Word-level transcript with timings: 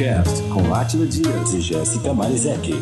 Podcast 0.00 0.42
com 0.44 0.74
Átila 0.74 1.04
Dias 1.04 1.52
e 1.52 1.60
Jéssica 1.60 2.14
Marizek. 2.14 2.72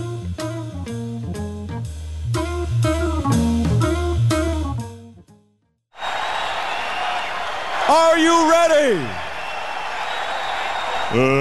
Are 7.89 8.21
you 8.21 8.49
ready? 8.49 9.05
Uh, 11.13 11.38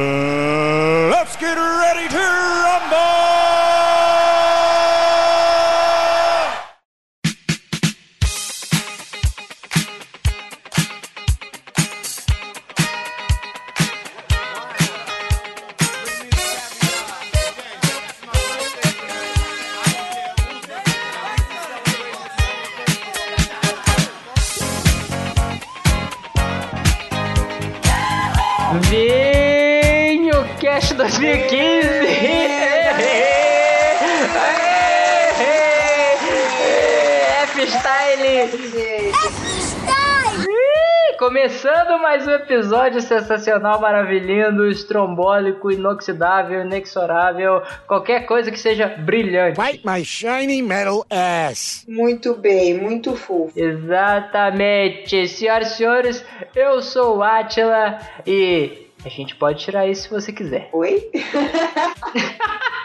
sensacional, 43.02 43.80
maravilhoso, 43.80 44.66
estrombólico, 44.68 45.72
inoxidável, 45.72 46.62
inexorável, 46.62 47.62
qualquer 47.88 48.26
coisa 48.26 48.52
que 48.52 48.60
seja 48.60 48.88
brilhante. 48.88 49.60
Wipe 49.60 49.82
my 49.86 50.04
shiny 50.04 50.62
metal 50.62 51.06
ass. 51.10 51.86
Muito 51.88 52.36
bem, 52.36 52.74
muito 52.74 53.16
fofo. 53.16 53.52
Exatamente, 53.56 55.28
senhoras 55.28 55.72
e 55.72 55.76
senhores, 55.76 56.26
eu 56.56 56.82
sou 56.82 57.18
o 57.18 57.24
Atila 57.24 58.00
e 58.26 58.88
a 59.06 59.10
gente 59.10 59.36
pode 59.36 59.60
tirar 59.60 59.88
isso 59.88 60.04
se 60.04 60.10
você 60.10 60.32
quiser. 60.32 60.70
Oi? 60.74 61.10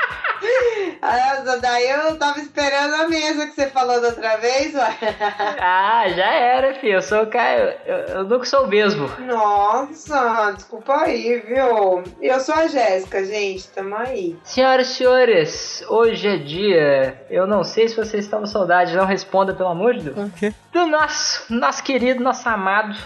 Essa 1.03 1.59
daí 1.59 1.89
eu 1.91 2.17
tava 2.17 2.39
esperando 2.39 2.95
a 2.95 3.09
mesa 3.09 3.47
que 3.47 3.55
você 3.55 3.67
falou 3.69 4.01
da 4.01 4.09
outra 4.09 4.37
vez, 4.37 4.75
ué. 4.75 4.97
Ah, 5.59 6.09
já 6.09 6.33
era, 6.33 6.75
filho. 6.75 6.95
Eu 6.95 7.03
sou 7.03 7.23
o 7.23 7.27
cara. 7.27 7.81
Eu, 7.85 7.97
eu 7.97 8.25
nunca 8.25 8.45
sou 8.45 8.65
o 8.65 8.69
mesmo. 8.69 9.09
Nossa, 9.21 10.53
desculpa 10.53 11.03
aí, 11.03 11.41
viu? 11.41 12.03
Eu 12.21 12.41
sou 12.41 12.55
a 12.55 12.67
Jéssica, 12.67 13.25
gente, 13.25 13.69
tamo 13.69 13.97
aí. 13.97 14.37
Senhoras 14.45 14.89
e 14.91 14.95
senhores, 14.95 15.85
hoje 15.89 16.29
é 16.29 16.37
dia. 16.37 17.27
Eu 17.29 17.47
não 17.47 17.65
sei 17.65 17.89
se 17.89 17.97
vocês 17.97 18.25
estão 18.25 18.41
com 18.41 18.47
saudade, 18.47 18.97
não 18.97 19.05
responda, 19.05 19.55
pelo 19.55 19.69
amor 19.71 19.95
de 19.95 20.11
Deus. 20.11 20.29
O 20.29 20.31
quê? 20.31 20.53
Do 20.73 20.87
nosso, 20.87 21.53
nosso 21.53 21.83
querido, 21.83 22.23
nosso 22.23 22.49
amado, 22.49 22.97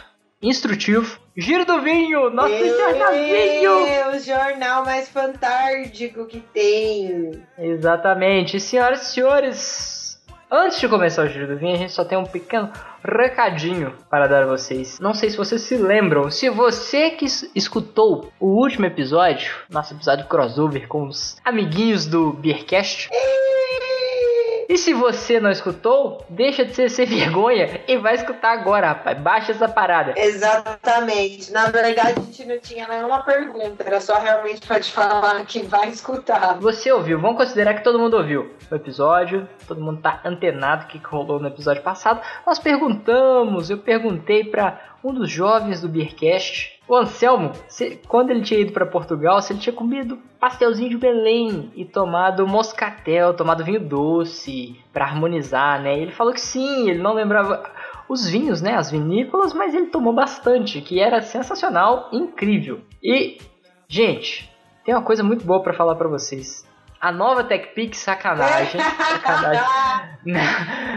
instrutivo, 0.42 1.18
Giro 1.36 1.66
do 1.66 1.82
Vinho, 1.82 2.30
nosso 2.30 2.54
jornalzinho. 2.56 3.86
É 3.86 4.08
o 4.08 4.18
jornal 4.18 4.84
mais 4.84 5.08
fantárdico 5.08 6.24
que 6.26 6.40
tem. 6.40 7.42
Exatamente. 7.58 8.58
Senhoras 8.58 9.02
e 9.02 9.12
senhores, 9.14 10.18
antes 10.50 10.80
de 10.80 10.88
começar 10.88 11.24
o 11.24 11.28
Giro 11.28 11.46
do 11.46 11.56
Vinho, 11.58 11.74
a 11.74 11.78
gente 11.78 11.92
só 11.92 12.04
tem 12.04 12.16
um 12.16 12.24
pequeno 12.24 12.72
recadinho 13.04 13.92
para 14.10 14.26
dar 14.26 14.44
a 14.44 14.46
vocês. 14.46 14.98
Não 14.98 15.12
sei 15.12 15.28
se 15.28 15.36
vocês 15.36 15.60
se 15.60 15.76
lembram, 15.76 16.30
se 16.30 16.48
você 16.48 17.10
que 17.10 17.26
es- 17.26 17.50
escutou 17.54 18.32
o 18.40 18.46
último 18.58 18.86
episódio, 18.86 19.54
nosso 19.68 19.92
episódio 19.92 20.26
crossover 20.26 20.88
com 20.88 21.06
os 21.06 21.36
amiguinhos 21.44 22.06
do 22.06 22.32
Beercast, 22.32 23.10
e 24.68 24.76
se 24.76 24.92
você 24.92 25.38
não 25.40 25.50
escutou, 25.50 26.24
deixa 26.28 26.64
de 26.64 26.74
ser 26.74 26.90
sem 26.90 27.06
vergonha 27.06 27.80
e 27.86 27.96
vai 27.96 28.14
escutar 28.14 28.52
agora, 28.52 28.88
rapaz. 28.88 29.18
Baixa 29.18 29.52
essa 29.52 29.68
parada. 29.68 30.14
Exatamente. 30.16 31.52
Na 31.52 31.66
verdade, 31.66 32.00
a 32.00 32.20
gente 32.20 32.44
não 32.44 32.58
tinha 32.58 32.86
nenhuma 32.88 33.22
pergunta, 33.22 33.84
era 33.84 34.00
só 34.00 34.18
realmente 34.18 34.66
pra 34.66 34.80
te 34.80 34.90
falar 34.90 35.44
que 35.44 35.62
vai 35.62 35.88
escutar. 35.88 36.58
Você 36.60 36.90
ouviu, 36.90 37.20
vamos 37.20 37.36
considerar 37.36 37.74
que 37.74 37.84
todo 37.84 37.98
mundo 37.98 38.16
ouviu 38.16 38.50
o 38.70 38.74
episódio, 38.74 39.48
todo 39.66 39.80
mundo 39.80 40.00
tá 40.00 40.20
antenado 40.24 40.84
o 40.84 40.88
que 40.88 40.98
que 40.98 41.06
rolou 41.06 41.38
no 41.38 41.48
episódio 41.48 41.82
passado. 41.82 42.20
Nós 42.46 42.58
perguntamos, 42.58 43.70
eu 43.70 43.78
perguntei 43.78 44.44
pra 44.44 44.80
um 45.02 45.14
dos 45.14 45.30
jovens 45.30 45.80
do 45.80 45.88
Beercast, 45.88 46.75
o 46.88 46.94
Anselmo, 46.94 47.52
se- 47.68 48.00
quando 48.08 48.30
ele 48.30 48.42
tinha 48.42 48.60
ido 48.60 48.72
pra 48.72 48.86
Portugal, 48.86 49.40
se 49.42 49.52
ele 49.52 49.60
tinha 49.60 49.72
comido 49.74 50.18
pastelzinho 50.40 50.90
de 50.90 50.96
Belém 50.96 51.70
e 51.74 51.84
tomado 51.84 52.46
moscatel, 52.46 53.34
tomado 53.34 53.64
vinho 53.64 53.80
doce 53.80 54.76
pra 54.92 55.04
harmonizar, 55.06 55.80
né? 55.82 55.98
Ele 55.98 56.12
falou 56.12 56.32
que 56.32 56.40
sim, 56.40 56.88
ele 56.90 57.02
não 57.02 57.14
lembrava 57.14 57.64
os 58.08 58.28
vinhos, 58.28 58.60
né, 58.62 58.74
as 58.74 58.90
vinícolas, 58.90 59.52
mas 59.52 59.74
ele 59.74 59.86
tomou 59.86 60.12
bastante, 60.12 60.80
que 60.80 61.00
era 61.00 61.20
sensacional, 61.22 62.08
incrível. 62.12 62.80
E, 63.02 63.38
gente, 63.88 64.48
tem 64.84 64.94
uma 64.94 65.02
coisa 65.02 65.24
muito 65.24 65.44
boa 65.44 65.62
pra 65.62 65.72
falar 65.74 65.94
pra 65.96 66.08
vocês. 66.08 66.65
A 67.00 67.12
nova 67.12 67.44
TechPix, 67.44 67.98
sacanagem. 67.98 68.80
sacanagem. 68.80 69.62
Não, 70.26 70.40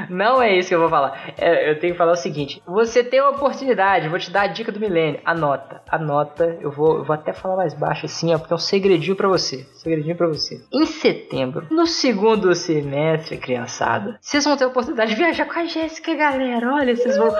não 0.09 0.41
é 0.41 0.57
isso 0.57 0.69
que 0.69 0.75
eu 0.75 0.79
vou 0.79 0.89
falar. 0.89 1.33
É, 1.37 1.69
eu 1.69 1.79
tenho 1.79 1.93
que 1.93 1.97
falar 1.99 2.13
o 2.13 2.15
seguinte: 2.15 2.63
você 2.65 3.03
tem 3.03 3.21
uma 3.21 3.29
oportunidade, 3.29 4.09
vou 4.09 4.17
te 4.17 4.31
dar 4.31 4.41
a 4.41 4.47
dica 4.47 4.71
do 4.71 4.79
milênio. 4.79 5.21
Anota, 5.23 5.83
anota. 5.87 6.57
Eu 6.59 6.71
vou, 6.71 6.97
eu 6.97 7.03
vou 7.03 7.13
até 7.13 7.31
falar 7.31 7.55
mais 7.55 7.75
baixo 7.75 8.07
assim, 8.07 8.33
ó, 8.33 8.39
porque 8.39 8.51
é 8.51 8.55
um 8.55 8.59
segredinho 8.59 9.15
pra 9.15 9.27
você. 9.27 9.67
Segredinho 9.73 10.15
pra 10.15 10.25
você. 10.25 10.59
Em 10.73 10.85
setembro, 10.87 11.67
no 11.69 11.85
segundo 11.85 12.55
semestre, 12.55 13.37
criançada, 13.37 14.17
vocês 14.19 14.43
vão 14.43 14.57
ter 14.57 14.63
a 14.63 14.67
oportunidade 14.67 15.11
de 15.11 15.15
viajar 15.17 15.45
com 15.45 15.59
a 15.59 15.65
Jéssica, 15.65 16.15
galera. 16.15 16.73
Olha, 16.73 16.95
vocês 16.95 17.15
vão 17.15 17.31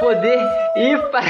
poder 0.00 0.38
ir 0.76 1.00
para 1.10 1.22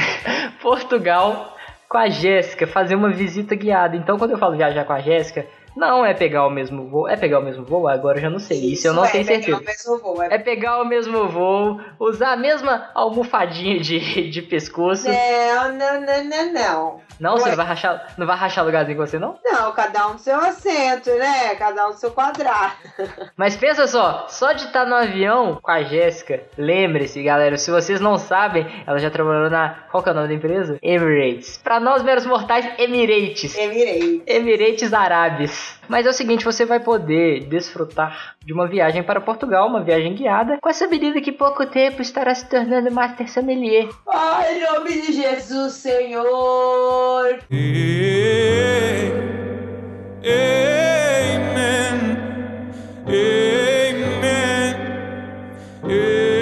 Portugal 0.61 1.55
com 1.87 1.97
a 1.97 2.09
Jéssica, 2.09 2.67
fazer 2.67 2.95
uma 2.95 3.09
visita 3.09 3.55
guiada. 3.55 3.95
Então, 3.95 4.17
quando 4.17 4.31
eu 4.31 4.37
falo 4.37 4.55
viajar 4.55 4.85
com 4.85 4.93
a 4.93 4.99
Jéssica, 4.99 5.47
não 5.75 6.05
é 6.05 6.13
pegar 6.13 6.45
o 6.45 6.49
mesmo 6.49 6.87
voo. 6.87 7.07
É 7.07 7.15
pegar 7.15 7.39
o 7.39 7.43
mesmo 7.43 7.63
voo? 7.63 7.87
Agora 7.87 8.17
eu 8.17 8.21
já 8.21 8.29
não 8.29 8.39
sei. 8.39 8.73
Isso, 8.73 8.87
eu 8.87 8.93
não 8.93 9.05
é 9.05 9.09
tenho 9.09 9.25
certeza. 9.25 9.57
o 9.57 9.63
mesmo 9.63 9.97
voo, 9.99 10.21
É 10.23 10.37
pegar 10.37 10.81
o 10.81 10.85
mesmo 10.85 11.27
voo, 11.27 11.79
usar 11.99 12.33
a 12.33 12.37
mesma 12.37 12.89
almofadinha 12.93 13.79
de, 13.79 14.29
de 14.29 14.41
pescoço. 14.41 15.07
Não, 15.07 15.73
não, 15.73 16.01
não, 16.01 16.23
não, 16.23 16.53
não. 16.53 17.01
Não, 17.19 17.31
você 17.37 17.43
Ué. 17.43 17.49
não 17.49 17.57
vai 17.57 17.65
rachar, 17.65 18.07
não 18.17 18.25
vai 18.27 18.37
rachar 18.37 18.63
lugarzinho 18.65 18.97
com 18.97 19.05
você, 19.05 19.19
não? 19.19 19.37
Não, 19.43 19.71
cada 19.73 20.07
um 20.07 20.13
no 20.13 20.19
seu 20.19 20.37
assento, 20.39 21.09
né? 21.15 21.53
Cada 21.55 21.87
um 21.87 21.89
no 21.89 21.97
seu 21.97 22.11
quadrado. 22.11 22.73
Mas 23.35 23.57
pensa 23.57 23.87
só, 23.87 24.25
só 24.29 24.53
de 24.53 24.63
estar 24.65 24.85
no 24.85 24.95
avião 24.95 25.59
com 25.61 25.69
a 25.71 25.83
Jéssica, 25.83 26.41
lembre-se, 26.57 27.21
galera, 27.21 27.57
se 27.57 27.69
vocês 27.71 27.99
não 27.99 28.17
sabem, 28.17 28.65
ela 28.87 28.99
já 28.99 29.09
trabalhou 29.09 29.49
na. 29.49 29.69
Qual 29.91 30.01
que 30.01 30.07
é 30.09 30.11
o 30.13 30.15
nome 30.15 30.29
da 30.29 30.33
empresa? 30.33 30.77
Emirates. 30.81 31.57
Pra 31.61 31.79
nós 31.79 32.03
meros 32.03 32.25
mortais, 32.25 32.65
Emirates. 32.77 33.57
Emirei. 33.57 34.23
Emirates 34.25 34.93
Árabes. 34.93 35.58
Mas 35.87 36.05
é 36.05 36.09
o 36.09 36.13
seguinte, 36.13 36.45
você 36.45 36.65
vai 36.65 36.79
poder 36.79 37.45
desfrutar 37.45 38.35
de 38.45 38.53
uma 38.53 38.67
viagem 38.67 39.01
para 39.01 39.19
Portugal, 39.19 39.67
uma 39.67 39.83
viagem 39.83 40.13
guiada, 40.13 40.59
com 40.61 40.69
essa 40.69 40.87
menina 40.87 41.19
que 41.19 41.31
pouco 41.31 41.65
tempo 41.65 42.01
estará 42.01 42.33
se 42.35 42.47
tornando 42.47 42.91
Master 42.91 43.31
Sommelier. 43.31 43.89
Ai, 44.07 44.57
em 44.57 44.63
nome 44.63 45.01
de 45.01 45.13
Jesus, 45.13 45.73
Senhor. 45.73 47.39
Amen. 47.51 49.29
Amen. 50.23 50.69
Amen. 55.83 56.39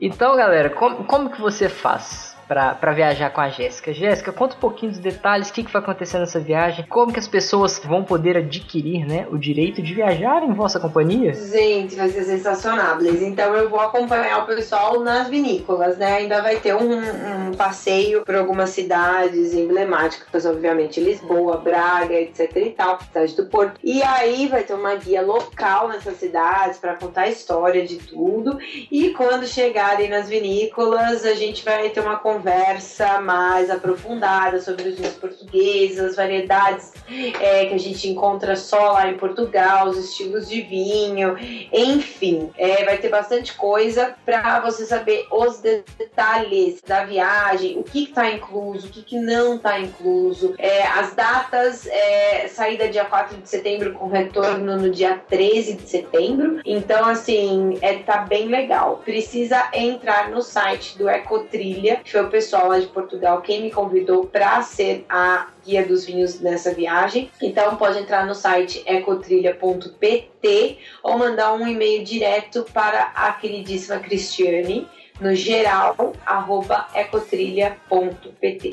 Então, 0.00 0.36
galera, 0.36 0.70
como, 0.70 1.04
como 1.04 1.30
que 1.30 1.40
você 1.40 1.68
faz 1.68 2.29
pra 2.54 2.92
viajar 2.92 3.30
com 3.30 3.40
a 3.40 3.48
Jéssica? 3.48 3.92
Jéssica, 3.92 4.32
conta 4.32 4.56
um 4.56 4.58
pouquinho 4.58 4.90
dos 4.90 5.00
detalhes, 5.00 5.48
o 5.48 5.52
que, 5.52 5.62
que 5.62 5.72
vai 5.72 5.80
acontecer 5.80 6.18
nessa 6.18 6.40
viagem, 6.40 6.84
como 6.88 7.12
que 7.12 7.18
as 7.20 7.28
pessoas 7.28 7.80
vão 7.84 8.02
poder 8.02 8.36
adquirir 8.36 9.06
né, 9.06 9.26
o 9.30 9.38
direito 9.38 9.80
de 9.80 9.94
viajar 9.94 10.42
em 10.42 10.52
vossa 10.52 10.80
companhia? 10.80 11.32
Gente, 11.32 11.94
vai 11.94 12.08
ser 12.08 12.24
sensacional, 12.24 12.98
Blaze. 12.98 13.24
Então 13.24 13.54
eu 13.54 13.70
vou 13.70 13.78
acompanhar 13.78 14.42
o 14.42 14.46
pessoal 14.46 14.98
nas 15.00 15.28
vinícolas, 15.28 15.96
né? 15.96 16.14
Ainda 16.14 16.42
vai 16.42 16.56
ter 16.56 16.74
um, 16.74 17.48
um 17.48 17.52
passeio 17.52 18.24
por 18.24 18.34
algumas 18.34 18.70
cidades 18.70 19.54
emblemáticas, 19.54 20.44
obviamente, 20.44 21.00
Lisboa, 21.00 21.56
Braga, 21.56 22.14
etc 22.14 22.50
e 22.56 22.70
tal, 22.70 23.00
cidade 23.00 23.36
do 23.36 23.46
Porto. 23.46 23.78
E 23.82 24.02
aí 24.02 24.48
vai 24.48 24.64
ter 24.64 24.74
uma 24.74 24.96
guia 24.96 25.22
local 25.22 25.88
nessas 25.88 26.16
cidades 26.16 26.78
para 26.78 26.94
contar 26.94 27.22
a 27.22 27.28
história 27.28 27.86
de 27.86 27.96
tudo. 27.96 28.58
E 28.90 29.10
quando 29.10 29.46
chegarem 29.46 30.08
nas 30.08 30.28
vinícolas, 30.28 31.24
a 31.24 31.34
gente 31.34 31.64
vai 31.64 31.88
ter 31.90 32.00
uma 32.00 32.18
conversa 32.18 32.39
conversa 32.40 33.20
mais 33.20 33.68
aprofundada 33.68 34.60
sobre 34.60 34.88
os 34.88 34.96
vinhos 34.96 35.14
portugueses, 35.50 35.98
as 35.98 36.16
variedades 36.16 36.92
é, 37.40 37.66
que 37.66 37.74
a 37.74 37.78
gente 37.78 38.08
encontra 38.08 38.54
só 38.56 38.92
lá 38.92 39.08
em 39.08 39.16
Portugal, 39.16 39.88
os 39.88 39.98
estilos 39.98 40.48
de 40.48 40.62
vinho, 40.62 41.36
enfim, 41.72 42.50
é, 42.56 42.84
vai 42.84 42.98
ter 42.98 43.08
bastante 43.08 43.54
coisa 43.54 44.14
para 44.24 44.60
você 44.60 44.86
saber 44.86 45.26
os 45.30 45.60
detalhes 45.60 46.80
da 46.86 47.04
viagem, 47.04 47.78
o 47.78 47.82
que 47.82 48.04
está 48.04 48.30
incluso, 48.30 48.86
o 48.86 48.90
que, 48.90 49.02
que 49.02 49.18
não 49.18 49.56
está 49.56 49.78
incluso, 49.80 50.54
é, 50.58 50.86
as 50.86 51.14
datas, 51.14 51.86
é, 51.86 52.48
saída 52.48 52.88
dia 52.88 53.04
4 53.04 53.38
de 53.38 53.48
setembro 53.48 53.92
com 53.92 54.08
retorno 54.08 54.76
no 54.76 54.90
dia 54.90 55.20
13 55.28 55.74
de 55.74 55.88
setembro. 55.88 56.60
Então, 56.64 57.04
assim, 57.06 57.78
é, 57.82 57.94
tá 57.98 58.18
bem 58.18 58.48
legal. 58.48 59.00
Precisa 59.04 59.68
entrar 59.72 60.30
no 60.30 60.42
site 60.42 60.96
do 60.96 61.08
Ecotrilha, 61.08 61.96
que 61.96 62.12
foi 62.12 62.22
o 62.22 62.30
pessoal 62.30 62.68
lá 62.68 62.78
de 62.78 62.86
Portugal 62.86 63.40
quem 63.42 63.62
me 63.62 63.70
convidou 63.70 64.26
para 64.26 64.62
ser 64.62 65.04
a 65.08 65.39
guia 65.64 65.86
dos 65.86 66.04
vinhos 66.04 66.40
nessa 66.40 66.72
viagem. 66.72 67.30
Então 67.40 67.76
pode 67.76 67.98
entrar 67.98 68.26
no 68.26 68.34
site 68.34 68.82
ecotrilha.pt 68.86 70.78
ou 71.02 71.18
mandar 71.18 71.52
um 71.54 71.66
e-mail 71.66 72.04
direto 72.04 72.64
para 72.72 73.12
a 73.14 73.32
queridíssima 73.32 73.98
Cristiane 73.98 74.88
no 75.20 75.34
geral 75.34 76.14
arroba 76.24 76.88
ecotrilha.pt. 76.94 78.72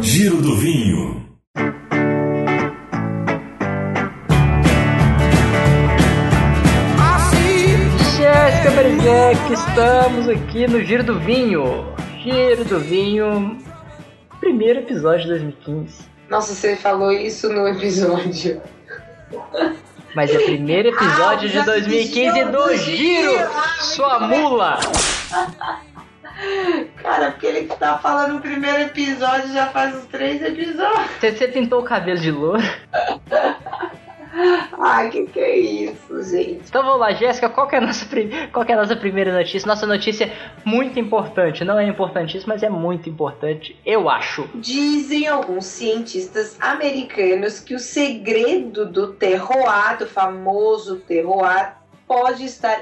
Giro 0.00 0.42
do 0.42 0.56
Vinho. 0.56 0.91
Berizek, 8.74 9.52
estamos 9.52 10.28
aqui 10.30 10.66
no 10.66 10.80
Giro 10.80 11.04
do 11.04 11.20
Vinho. 11.20 11.94
Giro 12.22 12.64
do 12.64 12.80
Vinho, 12.80 13.58
primeiro 14.40 14.80
episódio 14.80 15.24
de 15.24 15.28
2015. 15.28 16.04
Nossa, 16.30 16.54
você 16.54 16.74
falou 16.74 17.12
isso 17.12 17.52
no 17.52 17.68
episódio. 17.68 18.62
Mas 20.14 20.30
é 20.30 20.38
primeiro 20.38 20.88
episódio 20.88 21.50
ah, 21.50 21.52
de 21.52 21.62
2015 21.62 22.44
do 22.46 22.76
Giro, 22.76 23.32
sua 23.80 24.20
mula. 24.20 24.78
Cara, 27.02 27.30
porque 27.32 27.46
ele 27.46 27.66
tá 27.66 27.98
falando 27.98 28.34
no 28.34 28.40
primeiro 28.40 28.80
episódio 28.80 29.52
já 29.52 29.66
faz 29.66 29.94
uns 29.94 30.06
três 30.06 30.42
episódios. 30.42 31.10
Você, 31.20 31.32
você 31.32 31.48
pintou 31.48 31.80
o 31.80 31.84
cabelo 31.84 32.18
de 32.18 32.30
louro? 32.30 32.62
Ai, 34.78 35.10
que 35.10 35.26
que 35.26 35.38
é 35.38 35.56
isso, 35.58 36.22
gente? 36.24 36.62
Então 36.68 36.82
vamos 36.82 37.00
lá, 37.00 37.12
Jéssica, 37.12 37.50
qual 37.50 37.70
é 37.70 37.76
a 37.76 37.80
nossa, 37.80 38.06
qual 38.52 38.64
é 38.66 38.72
a 38.72 38.76
nossa 38.76 38.96
primeira 38.96 39.32
notícia? 39.32 39.66
Nossa 39.66 39.86
notícia 39.86 40.24
é 40.24 40.32
muito 40.64 40.98
importante, 40.98 41.64
não 41.64 41.78
é 41.78 41.86
importantíssima, 41.86 42.54
mas 42.54 42.62
é 42.62 42.70
muito 42.70 43.08
importante, 43.08 43.78
eu 43.84 44.08
acho. 44.08 44.48
Dizem 44.54 45.28
alguns 45.28 45.66
cientistas 45.66 46.56
americanos 46.60 47.60
que 47.60 47.74
o 47.74 47.78
segredo 47.78 48.86
do 48.86 49.12
terroir, 49.12 49.98
do 49.98 50.06
famoso 50.06 50.96
terroir, 50.96 51.74
pode 52.06 52.44
estar 52.44 52.80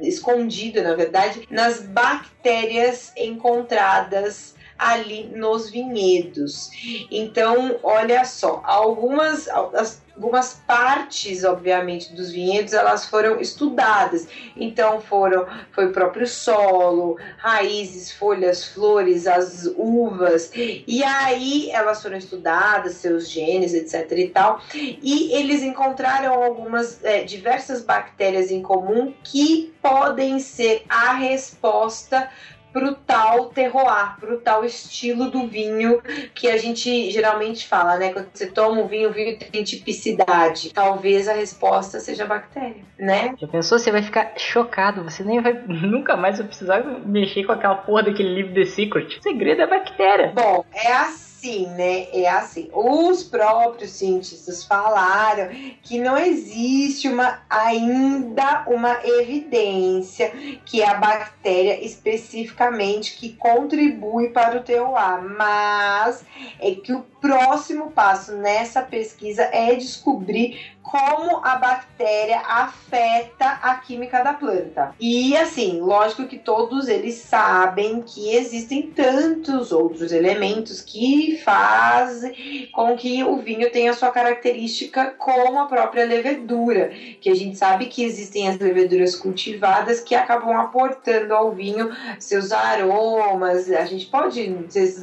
escondido, 0.00 0.82
na 0.82 0.94
verdade, 0.94 1.46
nas 1.50 1.80
bactérias 1.82 3.12
encontradas 3.16 4.54
ali 4.80 5.24
nos 5.24 5.68
vinhedos. 5.68 6.70
Então, 7.10 7.78
olha 7.82 8.24
só, 8.24 8.62
algumas 8.64 9.46
as, 9.48 10.02
algumas 10.20 10.60
partes, 10.66 11.44
obviamente, 11.44 12.12
dos 12.12 12.30
vinhedos, 12.30 12.74
elas 12.74 13.06
foram 13.06 13.40
estudadas. 13.40 14.28
Então 14.54 15.00
foram 15.00 15.46
foi 15.72 15.86
o 15.86 15.92
próprio 15.92 16.26
solo, 16.26 17.18
raízes, 17.38 18.12
folhas, 18.12 18.66
flores, 18.66 19.26
as 19.26 19.64
uvas. 19.76 20.52
E 20.54 21.02
aí 21.02 21.70
elas 21.70 22.02
foram 22.02 22.18
estudadas, 22.18 22.96
seus 22.96 23.30
genes, 23.30 23.72
etc 23.72 24.12
e 24.12 24.28
tal. 24.28 24.60
E 24.74 25.32
eles 25.32 25.62
encontraram 25.62 26.34
algumas 26.34 27.02
é, 27.02 27.22
diversas 27.24 27.82
bactérias 27.82 28.50
em 28.50 28.60
comum 28.60 29.14
que 29.24 29.72
podem 29.80 30.38
ser 30.38 30.84
a 30.86 31.14
resposta 31.14 32.28
pro 32.72 32.94
tal 32.94 33.46
terroir, 33.46 34.16
pro 34.18 34.38
tal 34.38 34.64
estilo 34.64 35.30
do 35.30 35.46
vinho 35.46 36.00
que 36.34 36.48
a 36.48 36.56
gente 36.56 37.10
geralmente 37.10 37.66
fala, 37.66 37.96
né? 37.96 38.12
Quando 38.12 38.28
você 38.32 38.46
toma 38.46 38.80
um 38.80 38.86
vinho, 38.86 39.10
o 39.10 39.12
vinho 39.12 39.38
tem 39.38 39.62
tipicidade. 39.62 40.72
Talvez 40.72 41.28
a 41.28 41.32
resposta 41.32 42.00
seja 42.00 42.26
bactéria, 42.26 42.82
né? 42.98 43.34
Já 43.38 43.46
pensou? 43.46 43.78
Você 43.78 43.90
vai 43.90 44.02
ficar 44.02 44.32
chocado, 44.36 45.04
você 45.04 45.22
nem 45.22 45.40
vai, 45.40 45.52
nunca 45.66 46.16
mais 46.16 46.38
vai 46.38 46.46
precisar 46.46 46.82
mexer 47.04 47.44
com 47.44 47.52
aquela 47.52 47.76
porra 47.76 48.04
daquele 48.04 48.34
livro 48.34 48.54
The 48.54 48.64
Secret. 48.64 49.18
O 49.18 49.22
segredo 49.22 49.62
é 49.62 49.66
bactéria. 49.66 50.32
Bom, 50.34 50.64
é 50.72 50.92
assim 50.92 51.29
assim, 51.40 51.66
né? 51.68 52.06
É 52.12 52.28
assim. 52.28 52.68
Os 52.72 53.22
próprios 53.22 53.92
cientistas 53.92 54.64
falaram 54.64 55.48
que 55.82 55.98
não 55.98 56.18
existe 56.18 57.08
uma 57.08 57.40
ainda 57.48 58.64
uma 58.66 58.98
evidência 59.02 60.30
que 60.66 60.82
a 60.82 60.94
bactéria 60.94 61.82
especificamente 61.84 63.16
que 63.16 63.32
contribui 63.32 64.28
para 64.28 64.58
o 64.58 64.62
terroir, 64.62 65.22
mas 65.36 66.22
é 66.60 66.74
que 66.74 66.92
o 66.92 67.02
próximo 67.20 67.90
passo 67.90 68.32
nessa 68.36 68.82
pesquisa 68.82 69.42
é 69.44 69.74
descobrir 69.74 70.74
como 70.90 71.40
a 71.44 71.54
bactéria 71.54 72.40
afeta 72.40 73.60
a 73.62 73.76
química 73.76 74.24
da 74.24 74.34
planta. 74.34 74.92
E 74.98 75.36
assim, 75.36 75.80
lógico 75.80 76.26
que 76.26 76.36
todos 76.36 76.88
eles 76.88 77.14
sabem 77.14 78.02
que 78.02 78.34
existem 78.34 78.82
tantos 78.82 79.70
outros 79.70 80.10
elementos 80.10 80.80
que 80.80 81.40
fazem 81.44 82.68
com 82.72 82.96
que 82.96 83.22
o 83.22 83.36
vinho 83.36 83.70
tenha 83.70 83.92
sua 83.92 84.10
característica 84.10 85.14
como 85.16 85.60
a 85.60 85.66
própria 85.66 86.04
levedura, 86.04 86.90
que 87.20 87.30
a 87.30 87.34
gente 87.36 87.56
sabe 87.56 87.86
que 87.86 88.02
existem 88.02 88.48
as 88.48 88.58
leveduras 88.58 89.14
cultivadas 89.14 90.00
que 90.00 90.16
acabam 90.16 90.58
aportando 90.58 91.32
ao 91.32 91.52
vinho 91.52 91.88
seus 92.18 92.50
aromas. 92.50 93.70
A 93.70 93.84
gente 93.84 94.06
pode, 94.06 94.48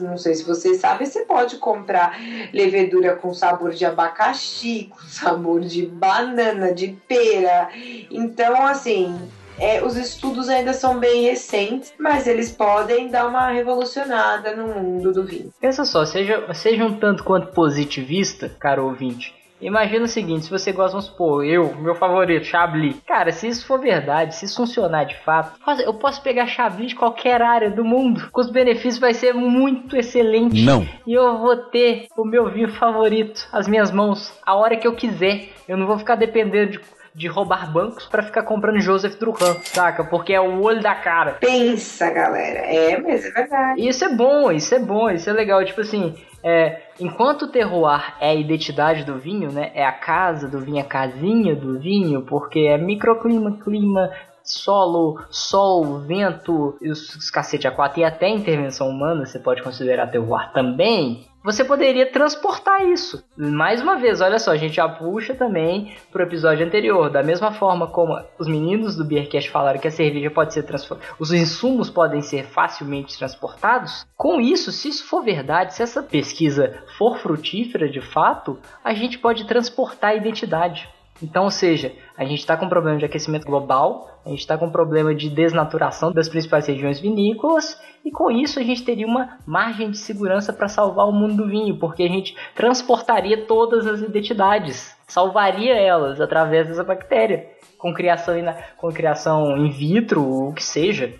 não 0.01 0.17
sei 0.17 0.35
se 0.35 0.43
você 0.43 0.75
sabe, 0.75 1.05
você 1.05 1.21
pode 1.23 1.57
comprar 1.57 2.19
levedura 2.51 3.15
com 3.15 3.33
sabor 3.33 3.71
de 3.71 3.85
abacaxi, 3.85 4.89
com 4.89 5.07
sabor 5.07 5.61
de 5.61 5.76
de 5.77 5.85
banana, 5.85 6.73
de 6.73 6.97
pera. 7.07 7.69
Então, 8.09 8.65
assim, 8.65 9.15
é, 9.59 9.83
os 9.83 9.95
estudos 9.95 10.49
ainda 10.49 10.73
são 10.73 10.99
bem 10.99 11.23
recentes, 11.23 11.93
mas 11.99 12.27
eles 12.27 12.51
podem 12.51 13.09
dar 13.09 13.27
uma 13.27 13.49
revolucionada 13.49 14.55
no 14.55 14.67
mundo 14.67 15.11
do 15.11 15.23
vinho. 15.23 15.51
Pensa 15.59 15.85
só, 15.85 16.05
seja, 16.05 16.51
seja 16.53 16.83
um 16.85 16.97
tanto 16.97 17.23
quanto 17.23 17.53
positivista, 17.53 18.51
caro 18.59 18.85
ouvinte. 18.85 19.36
Imagina 19.59 20.05
o 20.05 20.07
seguinte, 20.07 20.45
se 20.45 20.51
você 20.51 20.71
gosta, 20.71 20.91
vamos 20.91 21.05
supor, 21.05 21.43
eu, 21.43 21.75
meu 21.77 21.95
favorito, 21.95 22.45
Chablis. 22.45 22.95
Cara, 23.07 23.31
se 23.31 23.47
isso 23.47 23.65
for 23.65 23.79
verdade, 23.79 24.35
se 24.35 24.45
isso 24.45 24.55
funcionar 24.55 25.05
de 25.05 25.15
fato, 25.23 25.59
eu 25.81 25.93
posso 25.95 26.21
pegar 26.21 26.45
Chablis 26.45 26.89
de 26.89 26.95
qualquer 26.95 27.41
área 27.41 27.69
do 27.71 27.83
mundo. 27.83 28.29
Com 28.31 28.41
os 28.41 28.51
benefícios 28.51 28.99
vai 28.99 29.13
ser 29.13 29.33
muito 29.33 29.95
excelente. 29.97 30.63
Não. 30.63 30.87
E 31.05 31.13
eu 31.13 31.39
vou 31.39 31.57
ter 31.57 32.07
o 32.15 32.23
meu 32.23 32.49
vinho 32.51 32.69
favorito, 32.69 33.47
as 33.51 33.67
minhas 33.67 33.91
mãos, 33.91 34.31
a 34.45 34.55
hora 34.55 34.77
que 34.77 34.87
eu 34.87 34.95
quiser. 34.95 35.49
Eu 35.67 35.75
não 35.75 35.87
vou 35.87 35.97
ficar 35.97 36.15
dependendo 36.15 36.73
de 36.73 36.79
de 37.17 37.27
roubar 37.27 37.71
bancos 37.71 38.05
para 38.05 38.21
ficar 38.21 38.43
comprando 38.43 38.79
Joseph 38.79 39.15
Druhan, 39.15 39.55
saca? 39.63 40.03
Porque 40.03 40.33
é 40.33 40.39
o 40.39 40.61
olho 40.61 40.83
da 40.83 40.93
cara. 40.93 41.31
Pensa, 41.31 42.11
galera. 42.11 42.59
É, 42.59 43.01
mas 43.01 43.25
é 43.25 43.31
verdade. 43.31 43.87
Isso 43.87 44.05
é 44.05 44.09
bom, 44.09 44.51
isso 44.51 44.75
é 44.75 44.79
bom, 44.79 45.09
isso 45.09 45.27
é 45.27 45.33
legal. 45.33 45.65
Tipo 45.65 45.81
assim, 45.81 46.15
é, 46.43 46.81
enquanto 46.99 47.43
o 47.43 47.47
terroir 47.47 48.15
é 48.19 48.29
a 48.29 48.35
identidade 48.35 49.03
do 49.03 49.17
vinho, 49.17 49.51
né? 49.51 49.71
É 49.73 49.85
a 49.85 49.91
casa 49.91 50.47
do 50.47 50.59
vinho, 50.59 50.79
a 50.79 50.85
casinha 50.85 51.55
do 51.55 51.79
vinho, 51.79 52.21
porque 52.21 52.59
é 52.59 52.77
microclima, 52.77 53.57
clima, 53.63 54.11
solo, 54.43 55.19
sol, 55.29 55.99
vento, 55.99 56.77
os 56.81 57.29
cacete 57.29 57.67
a 57.67 57.71
quatro 57.71 57.99
e 57.99 58.03
até 58.05 58.29
intervenção 58.29 58.89
humana, 58.89 59.25
você 59.25 59.39
pode 59.39 59.61
considerar 59.61 60.07
terroir 60.07 60.51
também 60.53 61.27
você 61.47 61.63
poderia 61.63 62.11
transportar 62.11 62.85
isso. 62.85 63.23
Mais 63.37 63.81
uma 63.81 63.95
vez, 63.95 64.19
olha 64.19 64.37
só, 64.37 64.51
a 64.51 64.57
gente 64.57 64.75
já 64.75 64.89
puxa 64.89 65.33
também 65.33 65.95
pro 66.11 66.23
episódio 66.23 66.65
anterior. 66.65 67.09
Da 67.09 67.23
mesma 67.23 67.53
forma 67.53 67.87
como 67.87 68.21
os 68.37 68.49
meninos 68.49 68.97
do 68.97 69.05
Beercast 69.05 69.49
falaram 69.49 69.79
que 69.79 69.87
a 69.87 69.91
cerveja 69.91 70.29
pode 70.29 70.53
ser 70.53 70.63
transportada, 70.63 71.09
os 71.17 71.31
insumos 71.31 71.89
podem 71.89 72.21
ser 72.21 72.43
facilmente 72.43 73.17
transportados. 73.17 74.05
Com 74.17 74.41
isso, 74.41 74.73
se 74.73 74.89
isso 74.89 75.07
for 75.07 75.23
verdade, 75.23 75.73
se 75.73 75.81
essa 75.81 76.03
pesquisa 76.03 76.83
for 76.97 77.17
frutífera 77.19 77.87
de 77.87 78.01
fato, 78.01 78.59
a 78.83 78.93
gente 78.93 79.17
pode 79.17 79.47
transportar 79.47 80.09
a 80.09 80.15
identidade. 80.15 80.89
Então, 81.21 81.45
ou 81.45 81.51
seja, 81.51 81.93
a 82.15 82.23
gente 82.23 82.39
está 82.39 82.55
com 82.55 82.69
problema 82.69 82.97
de 82.97 83.05
aquecimento 83.05 83.45
global, 83.45 84.21
a 84.25 84.29
gente 84.29 84.39
está 84.39 84.57
com 84.57 84.69
problema 84.69 85.15
de 85.15 85.29
desnaturação 85.29 86.11
das 86.11 86.29
principais 86.29 86.67
regiões 86.67 86.99
vinícolas, 86.99 87.79
e 88.05 88.11
com 88.11 88.29
isso 88.29 88.59
a 88.59 88.63
gente 88.63 88.83
teria 88.83 89.07
uma 89.07 89.37
margem 89.45 89.89
de 89.89 89.97
segurança 89.97 90.53
para 90.53 90.67
salvar 90.67 91.07
o 91.07 91.11
mundo 91.11 91.35
do 91.35 91.47
vinho, 91.47 91.77
porque 91.79 92.03
a 92.03 92.07
gente 92.07 92.35
transportaria 92.53 93.45
todas 93.45 93.87
as 93.87 94.01
identidades. 94.01 94.95
salvaria 95.07 95.75
elas 95.75 96.21
através 96.21 96.67
dessa 96.67 96.83
bactéria, 96.83 97.49
com 97.77 97.93
criação 97.93 98.35
com 98.77 98.91
criação 98.91 99.57
in 99.57 99.69
vitro, 99.69 100.49
o 100.49 100.53
que 100.53 100.63
seja. 100.63 101.13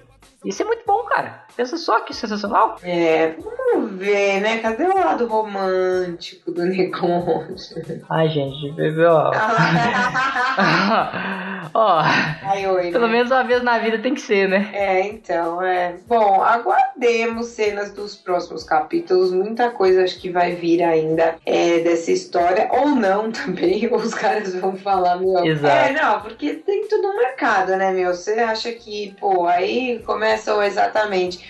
Isso 0.46 0.62
é 0.62 0.66
muito 0.66 0.84
bom, 0.86 1.04
cara. 1.06 1.47
Pensa 1.58 1.76
só 1.76 2.00
que 2.02 2.14
sensacional. 2.14 2.78
É, 2.84 3.34
vamos 3.74 3.94
ver, 3.94 4.42
né? 4.42 4.60
Cadê 4.60 4.84
o 4.84 4.94
lado 4.94 5.26
romântico 5.26 6.52
do 6.52 6.64
negócio? 6.64 7.82
Ai, 8.08 8.30
gente, 8.30 8.72
bebeu. 8.74 9.10
Ó. 9.10 9.32
ó. 11.74 12.02
Ai, 12.44 12.68
oi, 12.68 12.92
pelo 12.92 13.08
né? 13.08 13.14
menos 13.14 13.32
uma 13.32 13.44
vez 13.44 13.64
na 13.64 13.80
vida 13.80 13.98
tem 13.98 14.14
que 14.14 14.22
ser, 14.22 14.48
né? 14.48 14.70
É, 14.72 15.08
então, 15.08 15.60
é. 15.64 15.96
Bom, 16.06 16.44
aguardemos 16.44 17.48
cenas 17.48 17.92
dos 17.92 18.16
próximos 18.16 18.64
capítulos. 18.64 19.34
Muita 19.34 19.72
coisa 19.72 20.04
acho 20.04 20.20
que 20.20 20.30
vai 20.30 20.54
vir 20.54 20.84
ainda 20.84 21.38
é, 21.44 21.80
dessa 21.80 22.12
história. 22.12 22.70
Ou 22.72 22.90
não 22.90 23.32
também. 23.34 23.92
Os 23.92 24.14
caras 24.14 24.54
vão 24.54 24.76
falar, 24.76 25.16
meu. 25.16 25.44
Exato. 25.44 25.76
É, 25.76 25.92
não, 25.92 26.22
porque 26.22 26.54
tem 26.54 26.88
tudo 26.88 27.02
no 27.02 27.18
mercado, 27.18 27.76
né, 27.76 27.92
meu? 27.92 28.14
Você 28.14 28.34
acha 28.34 28.72
que, 28.74 29.16
pô, 29.20 29.48
aí 29.48 30.04
começam 30.06 30.62
exatamente 30.62 31.47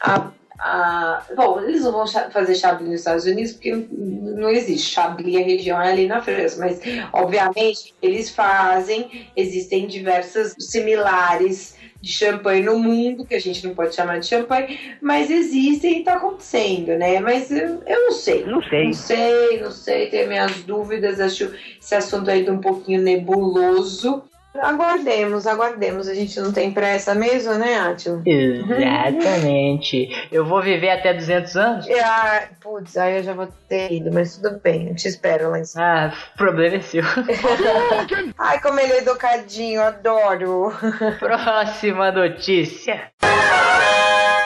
a. 0.00 0.30
a- 0.58 1.24
bom, 1.34 1.60
eles 1.60 1.82
não 1.82 1.92
vão 1.92 2.06
fazer 2.06 2.54
Chablis 2.54 2.88
nos 2.90 3.00
Estados 3.00 3.24
Unidos 3.24 3.52
porque 3.52 3.86
não, 3.90 4.50
existe. 4.50 4.90
Chablis, 4.92 5.36
a 5.36 5.44
região 5.44 5.80
é 5.80 5.92
ali 5.92 6.06
na 6.06 6.20
França, 6.20 6.58
mas 6.58 6.80
obviamente 7.12 7.94
eles 8.02 8.30
fazem, 8.30 9.30
existem 9.36 9.86
diversas 9.86 10.54
similares 10.58 11.78
de 12.00 12.10
champanhe 12.12 12.62
no 12.62 12.78
mundo, 12.78 13.26
que 13.26 13.34
a 13.34 13.40
gente 13.40 13.66
não 13.66 13.74
pode 13.74 13.94
chamar 13.94 14.20
de 14.20 14.26
champanhe, 14.26 14.78
mas 15.02 15.30
existem 15.30 16.00
e 16.00 16.04
tá 16.04 16.14
acontecendo, 16.14 16.96
né? 16.96 17.20
Mas 17.20 17.50
eu, 17.50 17.82
eu 17.86 18.04
não 18.04 18.12
sei. 18.12 18.46
Não 18.46 18.62
sei. 18.62 18.84
Não 18.86 18.92
sei, 18.92 19.60
não 19.60 19.70
sei, 19.70 20.06
tenho 20.08 20.28
minhas 20.28 20.62
dúvidas, 20.62 21.20
acho 21.20 21.52
esse 21.78 21.94
assunto 21.94 22.30
ainda 22.30 22.52
um 22.52 22.60
pouquinho 22.60 23.02
nebuloso. 23.02 24.24
Aguardemos, 24.58 25.46
aguardemos. 25.46 26.08
A 26.08 26.14
gente 26.14 26.40
não 26.40 26.52
tem 26.52 26.72
pressa 26.72 27.14
mesmo, 27.14 27.54
né, 27.54 27.78
Átila? 27.78 28.20
Exatamente. 28.26 30.08
Eu 30.30 30.44
vou 30.44 30.60
viver 30.60 30.90
até 30.90 31.14
200 31.14 31.56
anos? 31.56 31.86
Ah, 32.02 32.48
putz, 32.60 32.96
aí 32.96 33.18
eu 33.18 33.22
já 33.22 33.32
vou 33.32 33.48
ter 33.68 33.92
ido, 33.92 34.10
mas 34.12 34.36
tudo 34.36 34.60
bem, 34.62 34.88
eu 34.88 34.96
te 34.96 35.06
espero 35.08 35.50
lá 35.50 35.60
em 35.60 35.64
cima. 35.64 35.84
Ah, 35.84 36.12
o 36.34 36.38
problema 36.38 36.76
é 36.76 36.80
seu. 36.80 37.02
Ai, 38.38 38.60
como 38.60 38.80
ele 38.80 38.92
é 38.94 38.98
educadinho, 38.98 39.82
adoro. 39.82 40.72
Próxima 41.18 42.10
notícia. 42.10 43.12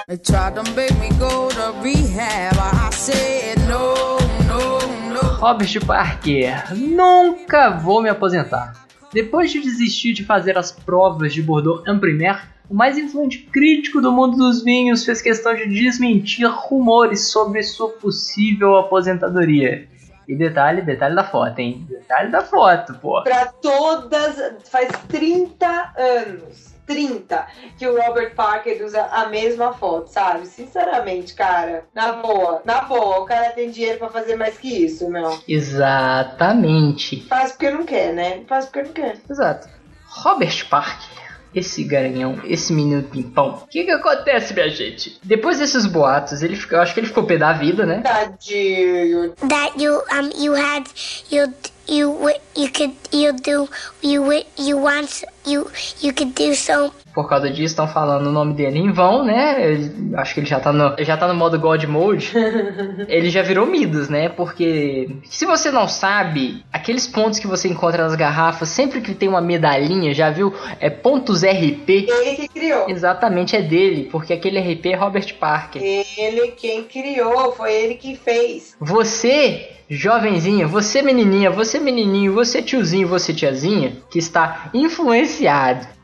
They 0.06 0.18
tried 0.18 0.54
to 0.56 0.62
make 0.74 0.92
me 1.00 1.08
go 1.18 1.48
to 1.48 1.72
rehab. 1.82 2.58
I 2.58 2.90
said 2.92 3.58
no, 3.66 4.18
no, 4.46 4.78
no. 5.14 5.20
Robert 5.38 5.80
Parker, 5.86 6.74
nunca 6.76 7.70
vou 7.70 8.02
me 8.02 8.10
aposentar. 8.10 8.83
Depois 9.14 9.52
de 9.52 9.60
desistir 9.60 10.12
de 10.12 10.24
fazer 10.24 10.58
as 10.58 10.72
provas 10.72 11.32
de 11.32 11.40
Bordeaux 11.40 11.84
en 11.86 12.00
Primaire, 12.00 12.48
o 12.68 12.74
mais 12.74 12.98
influente 12.98 13.38
crítico 13.38 14.00
do 14.00 14.10
mundo 14.10 14.36
dos 14.36 14.64
vinhos 14.64 15.04
fez 15.04 15.22
questão 15.22 15.54
de 15.54 15.68
desmentir 15.68 16.48
rumores 16.50 17.28
sobre 17.28 17.62
sua 17.62 17.90
possível 17.90 18.74
aposentadoria. 18.76 19.88
E 20.26 20.34
detalhe, 20.34 20.82
detalhe 20.82 21.14
da 21.14 21.22
foto, 21.22 21.60
hein? 21.60 21.86
Detalhe 21.88 22.32
da 22.32 22.42
foto, 22.42 22.94
pô. 22.94 23.22
Pra 23.22 23.46
todas, 23.46 24.36
faz 24.68 24.88
30 25.06 25.92
anos. 25.96 26.73
30 26.86 27.46
que 27.78 27.86
o 27.86 28.00
Robert 28.00 28.34
Parker 28.34 28.84
usa 28.84 29.02
a 29.06 29.26
mesma 29.28 29.72
foto, 29.72 30.08
sabe? 30.08 30.46
Sinceramente, 30.46 31.34
cara, 31.34 31.84
na 31.94 32.12
boa, 32.12 32.62
na 32.64 32.82
boa, 32.82 33.20
o 33.20 33.24
cara 33.24 33.50
tem 33.50 33.70
dinheiro 33.70 33.98
pra 33.98 34.08
fazer 34.08 34.36
mais 34.36 34.58
que 34.58 34.84
isso, 34.84 35.08
meu. 35.10 35.38
Exatamente. 35.48 37.26
Faz 37.28 37.52
porque 37.52 37.70
não 37.70 37.84
quer, 37.84 38.12
né? 38.12 38.42
Faz 38.46 38.66
porque 38.66 38.82
não 38.82 38.92
quer. 38.92 39.18
Exato. 39.28 39.68
Robert 40.06 40.68
Parker, 40.68 41.24
esse 41.54 41.82
garanhão, 41.84 42.40
esse 42.44 42.72
menino 42.72 43.02
pimpão. 43.02 43.62
O 43.64 43.66
que 43.66 43.84
que 43.84 43.90
acontece, 43.90 44.54
minha 44.54 44.68
gente? 44.68 45.18
Depois 45.22 45.58
desses 45.58 45.86
boatos, 45.86 46.42
ele 46.42 46.56
fica, 46.56 46.76
eu 46.76 46.80
acho 46.82 46.94
que 46.94 47.00
ele 47.00 47.06
ficou 47.06 47.24
pé 47.24 47.36
da 47.36 47.52
vida, 47.52 47.84
né? 47.86 48.00
Tadinho. 48.02 49.32
that 49.48 49.72
you 49.82 49.94
um 50.12 50.30
you 50.42 50.54
had 50.54 50.84
you 51.30 51.52
you 51.88 52.30
you 52.56 52.70
could 52.72 52.94
you 53.12 53.32
do 53.32 53.68
you 54.02 54.44
you 54.58 54.78
want 54.82 55.24
you 55.46 55.66
you 56.02 56.12
could 56.14 56.32
do 56.32 56.54
so 56.54 56.92
Por 57.14 57.28
causa 57.28 57.48
disso, 57.48 57.66
estão 57.66 57.86
falando 57.86 58.26
o 58.26 58.32
nome 58.32 58.54
dele 58.54 58.78
em 58.78 58.90
vão, 58.90 59.24
né? 59.24 59.72
Ele- 59.72 60.16
acho 60.16 60.34
que 60.34 60.40
ele 60.40 60.46
já 60.48 60.58
tá, 60.58 60.72
no, 60.72 60.96
já 61.04 61.16
tá 61.16 61.28
no 61.28 61.34
modo 61.34 61.58
God 61.60 61.84
Mode. 61.84 62.32
ele 63.08 63.30
já 63.30 63.40
virou 63.40 63.66
Midas, 63.66 64.08
né? 64.08 64.28
Porque 64.28 65.08
se 65.24 65.46
você 65.46 65.70
não 65.70 65.86
sabe, 65.86 66.64
aqueles 66.72 67.06
pontos 67.06 67.38
que 67.38 67.46
você 67.46 67.68
encontra 67.68 68.02
nas 68.02 68.16
garrafas, 68.16 68.68
sempre 68.68 69.00
que 69.00 69.14
tem 69.14 69.28
uma 69.28 69.40
medalhinha, 69.40 70.12
já 70.12 70.28
viu? 70.30 70.52
É 70.80 70.90
pontos 70.90 71.44
RP. 71.44 71.88
Ele 71.88 72.34
que 72.36 72.48
criou. 72.48 72.88
Exatamente, 72.90 73.54
é 73.54 73.62
dele, 73.62 74.08
porque 74.10 74.32
aquele 74.32 74.58
RP 74.58 74.86
é 74.86 74.96
Robert 74.96 75.34
Parker. 75.38 75.80
Ele 75.82 76.48
quem 76.56 76.82
criou, 76.82 77.52
foi 77.52 77.72
ele 77.72 77.94
que 77.94 78.16
fez. 78.16 78.74
Você, 78.80 79.68
jovenzinha, 79.88 80.66
você 80.66 81.02
menininha, 81.02 81.50
você 81.50 81.78
menininho, 81.78 82.32
você 82.32 82.60
tiozinho, 82.62 83.06
você 83.06 83.32
tiazinha, 83.32 83.96
que 84.10 84.18
está 84.18 84.70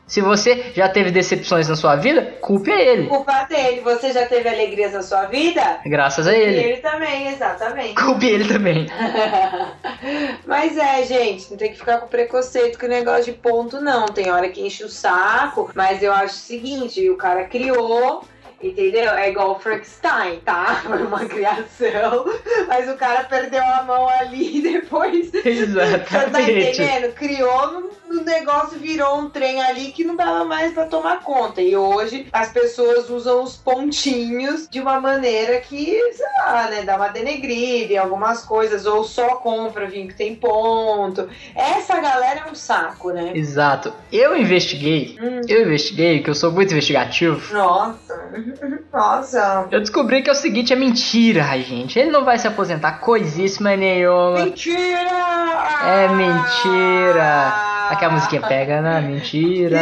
Se 0.07 0.19
você 0.19 0.71
já 0.75 0.89
teve 0.89 1.09
decepções 1.09 1.69
na 1.69 1.75
sua 1.77 1.95
vida, 1.95 2.21
culpe 2.41 2.69
a 2.69 2.81
ele. 2.81 3.07
Culpa 3.07 3.45
dele. 3.45 3.79
Você 3.79 4.11
já 4.11 4.25
teve 4.25 4.49
alegrias 4.49 4.91
na 4.91 5.01
sua 5.01 5.23
vida? 5.23 5.79
Graças 5.85 6.27
a 6.27 6.33
E 6.33 6.41
ele. 6.41 6.63
ele 6.63 6.77
também, 6.81 7.29
exatamente. 7.29 7.95
Culpe 7.95 8.27
ele 8.27 8.45
também. 8.45 8.87
Mas 10.45 10.77
é, 10.77 11.03
gente, 11.05 11.49
não 11.49 11.57
tem 11.57 11.71
que 11.71 11.77
ficar 11.77 11.99
com 11.99 12.07
preconceito 12.07 12.77
com 12.77 12.87
o 12.87 12.89
negócio 12.89 13.25
de 13.25 13.33
ponto, 13.33 13.79
não. 13.79 14.05
Tem 14.07 14.29
hora 14.29 14.49
que 14.49 14.59
enche 14.59 14.83
o 14.83 14.89
saco, 14.89 15.71
mas 15.73 16.03
eu 16.03 16.11
acho 16.11 16.33
o 16.35 16.39
seguinte: 16.39 17.09
o 17.09 17.15
cara 17.15 17.45
criou. 17.45 18.23
Entendeu? 18.63 19.11
É 19.13 19.27
igual 19.31 19.53
o 19.53 19.59
Frankenstein, 19.59 20.39
tá? 20.45 20.81
Foi 20.85 21.01
uma 21.01 21.25
criação, 21.25 22.25
mas 22.67 22.87
o 22.87 22.93
cara 22.95 23.23
perdeu 23.23 23.63
a 23.63 23.81
mão 23.81 24.07
ali 24.07 24.57
e 24.57 24.61
depois. 24.73 25.31
Você 25.31 25.41
tá 25.41 25.49
Exatamente. 25.49 26.51
entendendo? 26.79 27.11
Criou 27.15 27.91
no 28.21 28.25
negócio, 28.25 28.79
virou 28.79 29.19
um 29.19 29.29
trem 29.29 29.61
ali 29.61 29.91
que 29.91 30.03
não 30.03 30.15
dava 30.15 30.45
mais 30.45 30.73
pra 30.73 30.85
tomar 30.85 31.21
conta. 31.21 31.61
E 31.61 31.75
hoje 31.75 32.27
as 32.31 32.51
pessoas 32.51 33.09
usam 33.09 33.43
os 33.43 33.57
pontinhos 33.57 34.67
de 34.69 34.79
uma 34.79 34.99
maneira 34.99 35.59
que, 35.59 35.99
sei 36.13 36.25
lá, 36.45 36.69
né? 36.69 36.83
Dá 36.83 36.95
uma 36.95 37.09
denegrida 37.09 37.93
em 37.93 37.97
algumas 37.97 38.43
coisas, 38.43 38.85
ou 38.85 39.03
só 39.03 39.35
compra 39.35 39.87
vinho 39.87 40.07
que 40.07 40.15
tem 40.15 40.35
ponto. 40.35 41.27
Essa 41.55 41.99
galera 41.99 42.43
é 42.47 42.51
um 42.51 42.55
saco, 42.55 43.11
né? 43.11 43.31
Exato. 43.35 43.93
Eu 44.11 44.37
investiguei. 44.37 45.17
Hum. 45.21 45.41
Eu 45.47 45.63
investiguei, 45.63 46.21
que 46.21 46.29
eu 46.29 46.35
sou 46.35 46.51
muito 46.51 46.71
investigativo. 46.71 47.53
Nossa, 47.53 48.31
nossa. 48.93 49.67
Eu 49.71 49.79
descobri 49.79 50.21
que 50.21 50.29
é 50.29 50.33
o 50.33 50.35
seguinte, 50.35 50.73
é 50.73 50.75
mentira, 50.75 51.43
gente. 51.59 51.97
Ele 51.97 52.11
não 52.11 52.23
vai 52.23 52.37
se 52.37 52.47
aposentar 52.47 52.99
coisíssima 52.99 53.75
nenhuma. 53.75 54.45
Mentira! 54.45 55.09
É 55.83 56.07
mentira. 56.09 57.70
Aquela 57.91 58.13
musiquinha 58.13 58.41
pega 58.41 58.81
na 58.81 59.01
mentira. 59.01 59.77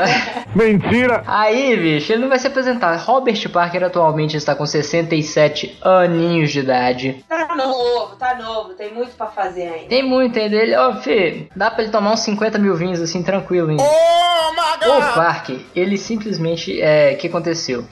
Mentira! 0.54 1.22
Aí, 1.26 1.76
bicho, 1.76 2.12
ele 2.12 2.22
não 2.22 2.28
vai 2.28 2.38
se 2.38 2.46
apresentar. 2.46 2.96
Robert 2.96 3.48
Parker 3.50 3.84
atualmente 3.84 4.36
está 4.36 4.54
com 4.54 4.64
67 4.64 5.78
aninhos 5.82 6.50
de 6.50 6.60
idade. 6.60 7.24
Tá 7.28 7.54
novo, 7.54 8.16
tá 8.16 8.34
novo, 8.34 8.70
tem 8.74 8.92
muito 8.92 9.12
pra 9.12 9.26
fazer 9.26 9.68
ainda. 9.68 9.88
Tem 9.88 10.02
muito 10.02 10.38
ainda 10.38 10.56
dele. 10.56 10.74
Ó, 10.74 10.94
Fê, 10.96 11.48
dá 11.54 11.70
pra 11.70 11.82
ele 11.82 11.92
tomar 11.92 12.12
uns 12.12 12.20
50 12.20 12.58
mil 12.58 12.74
vinhos 12.74 13.00
assim, 13.00 13.22
tranquilo 13.22 13.68
ainda. 13.70 13.82
Oh 13.82 14.52
my 14.52 14.88
O 14.88 15.14
Parker, 15.14 15.58
ele 15.76 15.98
simplesmente. 15.98 16.80
É, 16.80 17.12
o 17.12 17.18
que 17.18 17.26
aconteceu? 17.26 17.84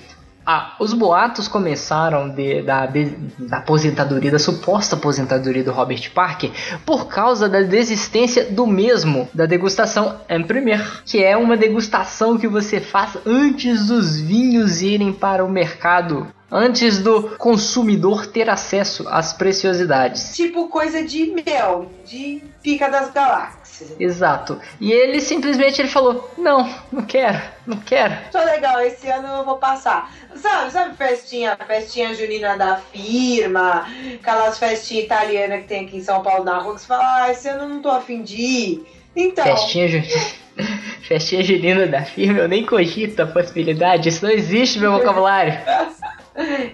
Ah, 0.51 0.75
os 0.81 0.95
boatos 0.95 1.47
começaram 1.47 2.27
de- 2.31 2.63
da, 2.63 2.87
da 2.87 3.59
aposentadoria, 3.59 4.31
da 4.31 4.39
suposta 4.39 4.97
aposentadoria 4.97 5.63
do 5.63 5.73
Robert 5.73 6.11
Parker, 6.15 6.51
por 6.87 7.07
causa 7.07 7.51
da 7.51 7.61
desistência 7.61 8.47
do 8.51 8.67
mesmo, 8.67 9.29
da 9.35 9.45
degustação 9.45 10.17
en 10.27 10.43
premier, 10.45 11.03
que 11.05 11.23
é 11.23 11.37
uma 11.37 11.55
degustação 11.55 12.39
que 12.39 12.49
você 12.49 12.81
faz 12.81 13.19
antes 13.27 13.89
dos 13.89 14.19
vinhos 14.19 14.81
irem 14.81 15.13
para 15.13 15.45
o 15.45 15.51
mercado, 15.51 16.27
antes 16.51 17.01
do 17.03 17.37
consumidor 17.37 18.27
ter 18.27 18.49
acesso 18.49 19.07
às 19.09 19.33
preciosidades. 19.33 20.35
Tipo 20.35 20.69
coisa 20.69 21.03
de 21.03 21.27
mel, 21.27 21.91
de 22.05 22.43
pica 22.63 22.89
das 22.89 23.11
galáxias. 23.11 23.95
Exato. 23.99 24.59
E 24.81 24.91
ele 24.91 25.21
simplesmente 25.21 25.81
ele 25.81 25.89
falou: 25.89 26.31
"Não, 26.37 26.69
não 26.91 27.03
quero, 27.03 27.41
não 27.67 27.77
quero". 27.77 28.17
Tô 28.33 28.39
legal, 28.39 28.81
esse 28.81 29.09
ano 29.09 29.29
eu 29.29 29.45
vou 29.45 29.57
passar. 29.57 30.13
Sabe, 30.35 30.73
sabe 30.73 30.97
festinha, 30.97 31.57
festinha 31.67 32.15
junina 32.15 32.57
da 32.57 32.77
firma, 32.77 33.87
aquelas 34.21 34.59
festinhas 34.59 35.05
italianas 35.05 35.63
que 35.63 35.69
tem 35.69 35.85
aqui 35.85 35.97
em 35.99 36.03
São 36.03 36.23
Paulo 36.23 36.45
na 36.45 36.59
rua, 36.59 36.75
que 36.75 36.81
você 36.81 36.87
fala, 36.87 37.25
ah, 37.25 37.31
esse 37.31 37.49
ano 37.49 37.65
eu 37.65 37.69
não 37.69 37.83
tô 37.83 37.91
afim 37.91 38.23
de 38.23 38.41
ir. 38.41 38.87
Então, 39.15 39.45
Festinha, 39.45 39.89
ju... 39.89 40.03
Festinha 41.03 41.43
junina 41.43 41.87
da 41.87 42.03
firma, 42.03 42.41
eu 42.41 42.49
nem 42.49 42.65
cogito 42.65 43.21
a 43.21 43.27
possibilidade, 43.27 44.09
isso 44.09 44.25
não 44.25 44.31
existe 44.31 44.79
no 44.79 44.83
meu 44.83 44.99
vocabulário. 44.99 45.55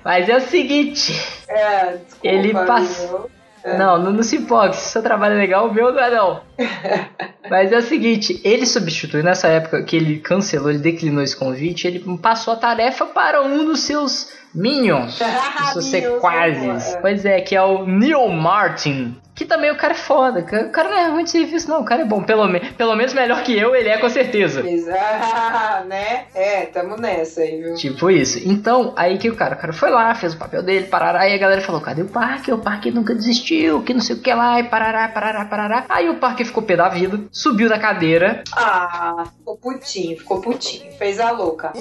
Mas 0.04 0.28
é 0.28 0.36
o 0.36 0.40
seguinte, 0.40 1.12
é, 1.48 1.96
desculpa, 1.96 2.18
Ele 2.22 2.52
passa- 2.52 3.06
viu? 3.06 3.30
Não, 3.78 3.98
não, 3.98 4.12
não 4.12 4.22
se 4.22 4.36
empolgue. 4.36 4.76
Se 4.76 4.90
seu 4.90 5.02
trabalho 5.02 5.34
é 5.34 5.38
legal, 5.38 5.68
o 5.68 5.72
meu 5.72 5.90
não 5.90 5.98
é 6.02 6.10
não. 6.14 6.42
Mas 7.48 7.72
é 7.72 7.78
o 7.78 7.82
seguinte, 7.82 8.38
ele 8.44 8.66
substituiu 8.66 9.24
nessa 9.24 9.48
época 9.48 9.82
que 9.82 9.96
ele 9.96 10.18
cancelou, 10.18 10.68
ele 10.68 10.80
declinou 10.80 11.22
esse 11.22 11.34
convite, 11.34 11.86
ele 11.86 12.04
passou 12.20 12.52
a 12.52 12.56
tarefa 12.58 13.06
para 13.06 13.42
um 13.42 13.64
dos 13.64 13.80
seus 13.80 14.28
minions, 14.54 15.14
seus 15.72 15.90
Minions, 15.92 16.12
sequazes. 16.14 16.94
é. 16.94 17.00
Pois 17.00 17.24
é, 17.24 17.40
que 17.40 17.56
é 17.56 17.62
o 17.62 17.86
Neil 17.86 18.28
Martin. 18.28 19.16
Que 19.34 19.44
também 19.44 19.68
o 19.68 19.76
cara 19.76 19.94
é 19.94 19.96
foda. 19.96 20.38
O 20.68 20.70
cara 20.70 21.08
não 21.08 21.18
é 21.18 21.22
de 21.24 21.30
serviço, 21.30 21.68
não. 21.68 21.80
O 21.80 21.84
cara 21.84 22.02
é 22.02 22.04
bom. 22.04 22.22
Pelo, 22.22 22.46
me 22.46 22.60
pelo 22.60 22.94
menos 22.94 23.12
melhor 23.12 23.42
que 23.42 23.58
eu, 23.58 23.74
ele 23.74 23.88
é 23.88 23.98
com 23.98 24.08
certeza. 24.08 24.60
Exato, 24.64 25.88
né? 25.90 26.26
É, 26.32 26.66
tamo 26.66 26.96
nessa 26.96 27.40
aí, 27.40 27.60
viu? 27.60 27.74
Tipo 27.74 28.12
isso. 28.12 28.38
Então, 28.44 28.92
aí 28.96 29.18
que 29.18 29.28
o 29.28 29.34
cara, 29.34 29.56
o 29.56 29.58
cara 29.58 29.72
foi 29.72 29.90
lá, 29.90 30.14
fez 30.14 30.34
o 30.34 30.38
papel 30.38 30.62
dele, 30.62 30.86
parará, 30.86 31.22
aí 31.22 31.34
a 31.34 31.38
galera 31.38 31.60
falou, 31.60 31.80
cadê 31.80 32.02
o 32.02 32.06
parque? 32.08 32.52
O 32.52 32.58
parque 32.58 32.92
nunca 32.92 33.12
desistiu, 33.12 33.82
que 33.82 33.92
não 33.92 34.00
sei 34.00 34.14
o 34.14 34.20
que 34.20 34.32
lá, 34.32 34.60
e 34.60 34.64
parará, 34.64 35.08
parará, 35.08 35.44
parará. 35.46 35.84
Aí 35.88 36.08
o 36.08 36.14
parque 36.20 36.44
ficou 36.44 36.62
pé 36.62 36.76
da 36.76 36.88
vida, 36.88 37.18
subiu 37.32 37.68
da 37.68 37.78
cadeira 37.78 38.44
Ah, 38.52 39.24
ficou 39.36 39.56
putinho, 39.56 40.16
ficou 40.16 40.40
putinho. 40.40 40.92
Fez 40.92 41.18
a 41.18 41.32
louca. 41.32 41.72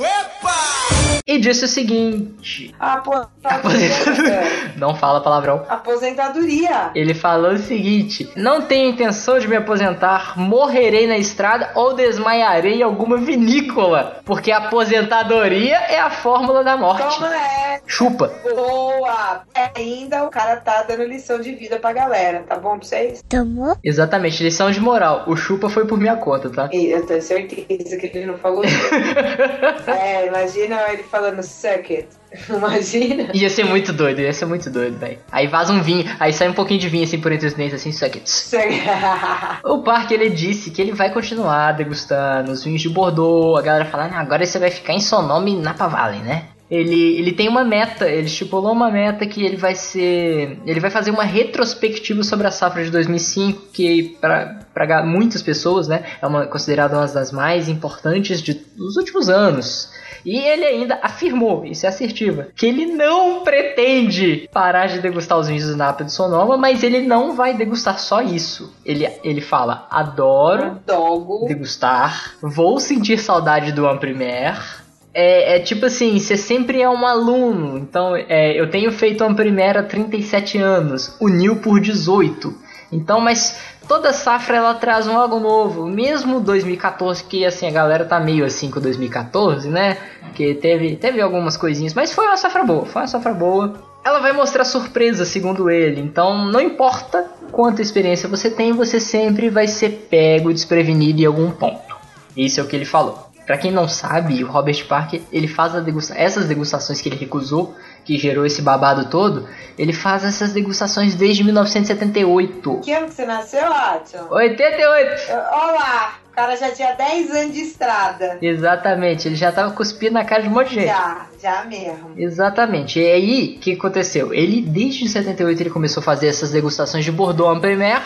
E 1.26 1.40
disse 1.40 1.66
o 1.66 1.68
seguinte: 1.68 2.74
Aposentadoria. 2.80 4.44
Não 4.78 4.96
fala 4.96 5.22
palavrão. 5.22 5.66
Aposentadoria. 5.70 6.92
Ele 6.94 7.14
falou 7.14 7.54
o 7.54 7.58
seguinte: 7.58 8.30
Não 8.36 8.62
tenho 8.62 8.90
intenção 8.90 9.40
de 9.40 9.48
me 9.48 9.56
aposentar, 9.56 10.38
morrerei 10.38 11.08
na 11.08 11.18
estrada 11.18 11.72
ou 11.76 11.94
desmaiarei 11.94 12.80
em 12.80 12.84
alguma 12.84 13.18
vinícola, 13.18 14.22
porque 14.26 14.52
aposentadoria 14.52 15.76
é 15.76 16.00
a 16.00 16.10
fórmula 16.10 16.64
da 16.64 16.76
morte. 16.78 17.16
Toma 17.16 17.36
é. 17.36 17.82
Chupa. 17.86 18.34
Boa! 18.44 19.44
Ainda 19.76 20.24
o 20.24 20.30
cara 20.30 20.58
tá 20.58 20.84
dando 20.84 21.04
lição 21.04 21.40
de 21.40 21.54
vida 21.54 21.80
pra 21.80 21.94
galera, 21.94 22.44
tá 22.48 22.56
bom 22.56 22.78
pra 22.78 22.88
vocês? 22.88 23.24
Tomou? 23.28 23.76
Exatamente, 23.84 24.44
lição 24.44 24.72
de 24.72 24.80
moral. 24.80 25.24
O 25.28 25.36
chupa 25.36 25.70
foi 25.70 25.86
por 25.86 26.00
minha 26.00 26.16
conta, 26.16 26.50
tá? 26.50 26.70
E 26.72 26.92
eu 26.92 27.06
tenho 27.06 27.22
certeza 27.22 27.98
que 27.98 28.12
ele 28.14 28.26
não 28.26 28.38
falou 28.38 28.64
isso. 28.64 28.90
é, 29.88 30.28
imagina 30.28 30.78
ele 30.94 31.04
falando 31.04 31.42
suck 31.44 31.94
it. 31.94 32.08
Imagina. 32.50 33.30
Ia 33.34 33.50
ser 33.50 33.64
muito 33.66 33.94
doido, 33.94 34.20
ia 34.20 34.34
ser 34.34 34.46
muito 34.46 34.70
doido, 34.70 34.98
velho. 34.98 35.20
Aí 35.32 35.48
vaza 35.48 35.72
um 35.72 35.82
vinho, 35.82 36.06
aí 36.20 36.34
sai 36.34 36.50
um 36.50 36.54
pouquinho 36.54 36.80
de 36.80 36.90
vinho 36.90 37.04
assim 37.04 37.20
por 37.20 37.32
entre 37.32 37.48
os 37.48 37.54
dentes, 37.54 37.76
assim, 37.76 37.92
suck 37.92 38.18
it. 38.18 38.30
O 39.64 39.84
parque 39.84 40.14
ele 40.14 40.30
disse 40.30 40.72
que 40.72 40.82
ele 40.82 40.92
vai 40.92 41.12
continuar 41.12 41.74
degustando 41.74 42.52
os 42.52 42.64
vinhos 42.64 42.82
de 42.82 42.90
Bordeaux. 42.90 43.58
A 43.60 43.62
galera 43.62 43.86
fala, 43.86 44.06
ah, 44.06 44.20
agora 44.20 44.46
você 44.46 44.58
vai 44.60 44.72
ficar 44.72 44.94
em 44.94 45.00
Sonoma 45.00 45.50
e 45.50 45.56
Napa 45.56 45.88
Valley, 45.88 46.20
né? 46.22 46.46
Ele, 46.74 47.20
ele 47.20 47.32
tem 47.32 47.48
uma 47.48 47.64
meta, 47.64 48.10
ele 48.10 48.26
estipulou 48.26 48.72
uma 48.72 48.90
meta 48.90 49.28
que 49.28 49.46
ele 49.46 49.58
vai 49.58 49.76
ser. 49.76 50.58
Ele 50.66 50.80
vai 50.80 50.90
fazer 50.90 51.12
uma 51.12 51.24
retrospectiva 51.24 52.24
sobre 52.24 52.48
a 52.48 52.52
safra 52.52 52.84
de 52.84 52.90
2005, 52.90 53.68
que 53.72 54.18
para 54.20 55.06
muitas 55.06 55.44
pessoas, 55.44 55.88
né, 55.88 56.04
é 56.20 56.26
uma, 56.26 56.48
considerada 56.48 56.98
uma 56.98 57.06
das 57.06 57.32
mais 57.32 57.70
importantes 57.70 58.42
de, 58.42 58.56
dos 58.76 58.98
últimos 58.98 59.30
anos. 59.30 59.92
E 60.26 60.38
ele 60.38 60.66
ainda 60.66 61.00
afirmou, 61.04 61.66
isso 61.66 61.86
é 61.86 61.90
assertiva, 61.90 62.48
que 62.56 62.66
ele 62.66 62.86
não 62.86 63.44
pretende 63.44 64.50
parar 64.52 64.88
de 64.88 65.00
degustar 65.00 65.38
os 65.38 65.50
vinhos 65.50 65.68
do 65.68 65.76
Napa 65.76 66.04
do 66.04 66.12
Sonoma, 66.12 66.58
mas 66.58 66.82
ele 66.82 67.02
não 67.02 67.36
vai 67.36 67.54
degustar 67.54 68.00
só 68.00 68.22
isso. 68.22 68.74
Ele, 68.86 69.06
ele 69.24 69.42
fala, 69.42 69.86
adoro 69.92 70.80
Dogo. 70.88 71.46
degustar, 71.46 72.36
vou 72.42 72.80
sentir 72.80 73.20
saudade 73.20 73.74
do 73.74 73.86
Amprimer. 73.86 74.83
É, 75.14 75.58
é 75.58 75.60
tipo 75.60 75.86
assim, 75.86 76.20
você 76.20 76.36
sempre 76.36 76.82
é 76.82 76.90
um 76.90 77.06
aluno, 77.06 77.78
então 77.78 78.16
é, 78.16 78.60
eu 78.60 78.70
tenho 78.70 78.92
feito 78.92 79.24
Amprimer 79.24 79.78
há 79.78 79.84
37 79.84 80.58
anos, 80.58 81.16
o 81.20 81.28
Nil 81.28 81.58
por 81.58 81.80
18. 81.80 82.64
Então, 82.92 83.20
mas 83.20 83.60
toda 83.88 84.14
safra 84.14 84.58
ela 84.58 84.74
traz 84.76 85.08
um 85.08 85.18
algo 85.18 85.40
novo, 85.40 85.88
mesmo 85.88 86.40
2014 86.40 87.24
que 87.24 87.46
assim 87.46 87.68
a 87.68 87.72
galera 87.72 88.06
tá 88.06 88.20
meio 88.20 88.46
assim 88.46 88.70
com 88.70 88.80
2014, 88.80 89.68
né? 89.70 89.98
Que 90.34 90.56
teve 90.56 90.96
teve 90.96 91.22
algumas 91.22 91.58
coisinhas, 91.58 91.94
mas 91.94 92.12
foi 92.12 92.26
uma 92.26 92.38
safra 92.38 92.64
boa, 92.64 92.86
foi 92.86 93.02
uma 93.02 93.08
safra 93.08 93.34
boa. 93.34 93.74
Ela 94.06 94.20
vai 94.20 94.34
mostrar 94.34 94.66
surpresa, 94.66 95.24
segundo 95.24 95.70
ele. 95.70 96.02
Então, 96.02 96.46
não 96.46 96.60
importa 96.60 97.26
quanta 97.52 97.82
experiência 97.82 98.28
você 98.28 98.50
tem, 98.50 98.74
você 98.74 99.00
sempre 99.00 99.50
vai 99.50 99.66
ser 99.66 100.08
pego 100.10 100.52
desprevenido 100.52 101.22
em 101.22 101.26
algum 101.26 101.50
ponto. 101.52 101.96
Isso 102.36 102.60
é 102.60 102.64
o 102.64 102.68
que 102.68 102.76
ele 102.76 102.84
falou. 102.84 103.33
Pra 103.46 103.58
quem 103.58 103.72
não 103.72 103.88
sabe, 103.88 104.42
o 104.44 104.48
Robert 104.48 104.88
Parker, 104.88 105.22
ele 105.32 105.48
faz 105.48 105.74
degusta 105.84 106.18
essas 106.18 106.48
degustações 106.48 107.02
que 107.02 107.10
ele 107.10 107.18
recusou, 107.18 107.76
que 108.06 108.18
gerou 108.18 108.46
esse 108.46 108.62
babado 108.62 109.10
todo, 109.10 109.48
ele 109.78 109.92
faz 109.92 110.24
essas 110.24 110.54
degustações 110.54 111.16
desde 111.16 111.44
1978. 111.44 112.80
Que 112.82 112.94
ano 112.94 113.08
que 113.08 113.14
você 113.14 113.26
nasceu, 113.26 113.68
Watson? 113.68 114.28
88! 114.30 115.32
Olha 115.32 115.72
lá, 115.74 116.14
o 116.32 116.36
cara 116.36 116.56
já 116.56 116.72
tinha 116.72 116.94
10 116.94 117.32
anos 117.32 117.54
de 117.54 117.62
estrada. 117.62 118.38
Exatamente, 118.42 119.28
ele 119.28 119.36
já 119.36 119.52
tava 119.52 119.72
cuspindo 119.72 120.14
na 120.14 120.24
cara 120.24 120.44
de 120.44 120.48
um 120.48 120.52
monte 120.52 120.70
de 120.70 120.76
gente. 120.76 120.88
Já, 120.88 121.26
já 121.42 121.64
mesmo. 121.66 122.12
Exatamente. 122.16 123.00
E 123.00 123.12
aí, 123.12 123.56
o 123.58 123.60
que 123.60 123.74
aconteceu? 123.74 124.34
Ele, 124.34 124.62
desde 124.62 125.08
78, 125.08 125.62
ele 125.62 125.70
começou 125.70 126.00
a 126.00 126.04
fazer 126.04 126.28
essas 126.28 126.52
degustações 126.52 127.04
de 127.04 127.12
Bordeaux 127.12 127.58
en 127.58 127.60
Premier 127.60 128.02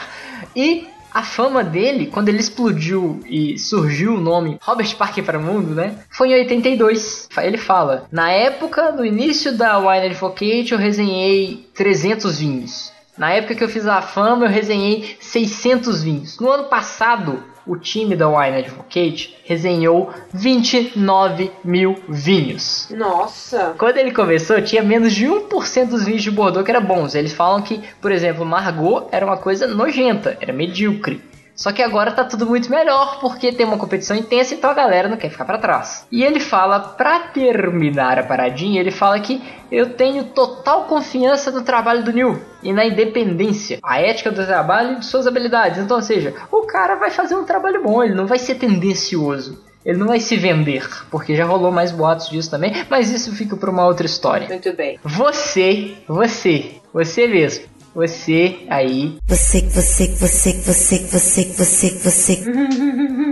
e 0.55 0.87
a 1.17 1.23
fama 1.23 1.63
dele, 1.63 2.05
quando 2.05 2.29
ele 2.29 2.37
explodiu 2.37 3.19
e 3.25 3.57
surgiu 3.57 4.13
o 4.13 4.21
nome 4.21 4.59
Robert 4.61 4.95
Parker 4.95 5.23
para 5.23 5.39
o 5.39 5.41
mundo, 5.41 5.73
né? 5.73 5.95
Foi 6.11 6.29
em 6.29 6.35
82. 6.35 7.27
Ele 7.37 7.57
fala: 7.57 8.07
Na 8.11 8.29
época, 8.29 8.91
no 8.91 9.03
início 9.03 9.57
da 9.57 9.79
Wine 9.79 10.05
Advocate, 10.05 10.71
eu 10.71 10.77
resenhei 10.77 11.67
300 11.73 12.39
vinhos. 12.39 12.93
Na 13.17 13.31
época 13.31 13.55
que 13.55 13.63
eu 13.63 13.69
fiz 13.69 13.87
a 13.87 13.99
fama, 13.99 14.45
eu 14.45 14.49
resenhei 14.49 15.17
600 15.19 16.03
vinhos. 16.03 16.39
No 16.39 16.51
ano 16.51 16.65
passado, 16.65 17.43
o 17.67 17.77
time 17.77 18.15
da 18.15 18.29
Wine 18.29 18.57
Advocate 18.57 19.37
resenhou 19.43 20.09
29 20.33 21.51
mil 21.63 21.95
vinhos. 22.07 22.87
Nossa. 22.91 23.75
Quando 23.77 23.97
ele 23.97 24.11
começou, 24.11 24.61
tinha 24.61 24.81
menos 24.81 25.13
de 25.13 25.25
1% 25.25 25.89
dos 25.89 26.05
vinhos 26.05 26.23
de 26.23 26.31
Bordeaux 26.31 26.65
que 26.65 26.71
eram 26.71 26.85
bons. 26.85 27.13
Eles 27.15 27.33
falam 27.33 27.61
que, 27.61 27.81
por 28.01 28.11
exemplo, 28.11 28.45
Margot 28.45 29.07
era 29.11 29.25
uma 29.25 29.37
coisa 29.37 29.67
nojenta, 29.67 30.37
era 30.39 30.53
medíocre. 30.53 31.21
Só 31.57 31.71
que 31.71 31.81
agora 31.81 32.11
tá 32.11 32.23
tudo 32.23 32.45
muito 32.45 32.69
melhor 32.69 33.19
porque 33.19 33.51
tem 33.51 33.65
uma 33.65 33.79
competição 33.79 34.15
intensa, 34.15 34.53
então 34.53 34.69
a 34.69 34.75
galera 34.75 35.09
não 35.09 35.17
quer 35.17 35.31
ficar 35.31 35.43
para 35.43 35.57
trás. 35.57 36.05
E 36.11 36.23
ele 36.23 36.39
fala, 36.39 36.79
pra 36.79 37.19
terminar 37.19 38.19
a 38.19 38.23
paradinha, 38.23 38.79
ele 38.79 38.91
fala 38.91 39.19
que 39.19 39.41
eu 39.71 39.95
tenho 39.95 40.25
total 40.25 40.83
confiança 40.83 41.49
no 41.49 41.63
trabalho 41.63 42.03
do 42.03 42.13
Neil 42.13 42.39
e 42.61 42.71
na 42.71 42.85
independência, 42.85 43.79
a 43.81 43.99
ética 43.99 44.29
do 44.31 44.45
trabalho 44.45 44.93
e 44.93 44.99
de 44.99 45.05
suas 45.07 45.25
habilidades. 45.25 45.79
Então, 45.79 45.97
ou 45.97 46.03
seja, 46.03 46.35
o 46.51 46.61
cara 46.67 46.93
vai 46.93 47.09
fazer 47.09 47.35
um 47.35 47.43
trabalho 47.43 47.81
bom, 47.81 48.03
ele 48.03 48.13
não 48.13 48.27
vai 48.27 48.37
ser 48.37 48.55
tendencioso. 48.55 49.65
Ele 49.83 49.97
não 49.97 50.07
vai 50.07 50.19
se 50.19 50.35
vender, 50.35 50.85
porque 51.09 51.33
já 51.33 51.45
rolou 51.45 51.71
mais 51.71 51.91
boatos 51.91 52.29
disso 52.29 52.51
também, 52.51 52.85
mas 52.89 53.09
isso 53.09 53.33
fica 53.33 53.55
para 53.55 53.71
uma 53.71 53.85
outra 53.85 54.05
história. 54.05 54.45
Muito 54.47 54.73
bem. 54.73 54.99
Você, 55.01 55.95
você, 56.05 56.73
você 56.93 57.25
mesmo, 57.25 57.65
você 57.97 58.57
aí 58.69 59.17
Você, 59.25 59.61
você, 59.61 60.07
você, 60.09 60.53
você, 60.53 60.99
você, 60.99 61.45
você, 61.45 61.89
você. 61.97 62.35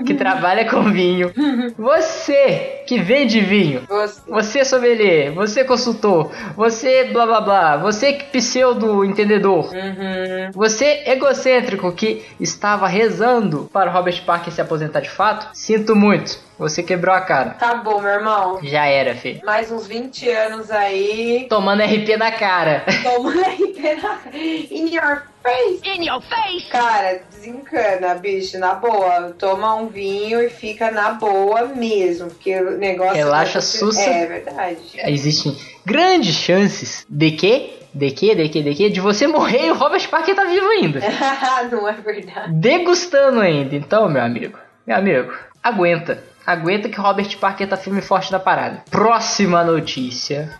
que 0.08 0.16
trabalha 0.16 0.68
com 0.68 0.92
vinho, 0.92 1.32
você 1.78 2.82
que 2.88 3.00
vende 3.00 3.42
vinho, 3.42 3.84
Você. 3.88 4.22
você 4.28 4.66
sommelier, 4.66 5.32
você 5.34 5.64
consultor, 5.64 6.32
você 6.56 7.06
blá 7.06 7.26
blá 7.28 7.42
blá, 7.42 7.78
você 7.78 8.14
pseudo 8.32 9.06
entendedor, 9.06 9.66
Uhum. 9.72 10.52
você 10.54 11.04
egocêntrico 11.06 11.92
que 11.92 12.24
estava 12.40 12.88
rezando 12.88 13.70
para 13.72 13.90
o 13.92 13.94
Robert 13.94 14.24
Parker 14.26 14.52
se 14.52 14.62
aposentar 14.62 15.02
de 15.02 15.10
fato, 15.12 15.48
sinto 15.54 15.96
muito, 15.96 16.40
você 16.58 16.82
quebrou 16.82 17.14
a 17.14 17.22
cara. 17.22 17.50
Acabou, 17.52 18.02
meu 18.02 18.12
irmão. 18.12 18.60
Já 18.64 18.86
era, 18.86 19.14
filho. 19.16 19.42
Mais 19.46 19.70
uns 19.72 19.86
20 19.88 20.30
anos 20.30 20.72
aí. 20.72 21.48
Tomando 21.50 21.84
RP 21.84 22.16
na 22.18 22.32
cara. 22.32 22.86
Tomando 23.04 23.42
RP 23.44 23.75
na... 23.94 24.20
In 24.34 24.88
your 24.88 25.24
face. 25.44 25.82
In 25.84 26.04
your 26.04 26.22
face! 26.22 26.68
Cara, 26.72 27.22
desencana, 27.32 28.16
bicho, 28.16 28.58
na 28.58 28.74
boa. 28.76 29.34
Toma 29.38 29.76
um 29.76 29.88
vinho 29.88 30.42
e 30.42 30.50
fica 30.50 30.90
na 30.92 31.12
boa 31.12 31.66
mesmo. 31.68 32.28
Porque 32.30 32.60
o 32.60 32.78
negócio. 32.78 33.16
Relaxa, 33.16 33.60
é- 33.60 33.62
sussa. 33.62 34.02
É 34.02 34.26
verdade. 34.26 34.80
Existem 34.96 35.56
grandes 35.86 36.36
chances 36.36 37.06
de 37.08 37.32
que, 37.32 37.80
de 37.94 38.12
que, 38.12 38.34
de 38.36 38.50
que, 38.50 38.64
de 38.64 38.74
que, 38.76 38.90
de 38.90 39.00
você 39.00 39.28
morrer 39.28 39.68
e 39.68 39.72
o 39.72 39.76
Robert 39.76 40.10
Parker 40.10 40.36
tá 40.36 40.44
vivo 40.46 40.68
ainda. 40.68 41.00
Não 41.72 41.88
é 41.88 41.94
verdade. 41.94 42.52
degustando 42.54 43.40
ainda. 43.42 43.76
Então, 43.76 44.10
meu 44.10 44.24
amigo, 44.24 44.58
meu 44.86 44.98
amigo, 44.98 45.34
aguenta. 45.62 46.24
Aguenta 46.46 46.88
que 46.88 47.00
Robert 47.00 47.36
Parker 47.40 47.68
tá 47.68 47.76
firme 47.76 48.00
e 48.00 48.04
forte 48.04 48.32
na 48.32 48.40
parada. 48.40 48.84
Próxima 48.92 49.64
notícia. 49.64 50.52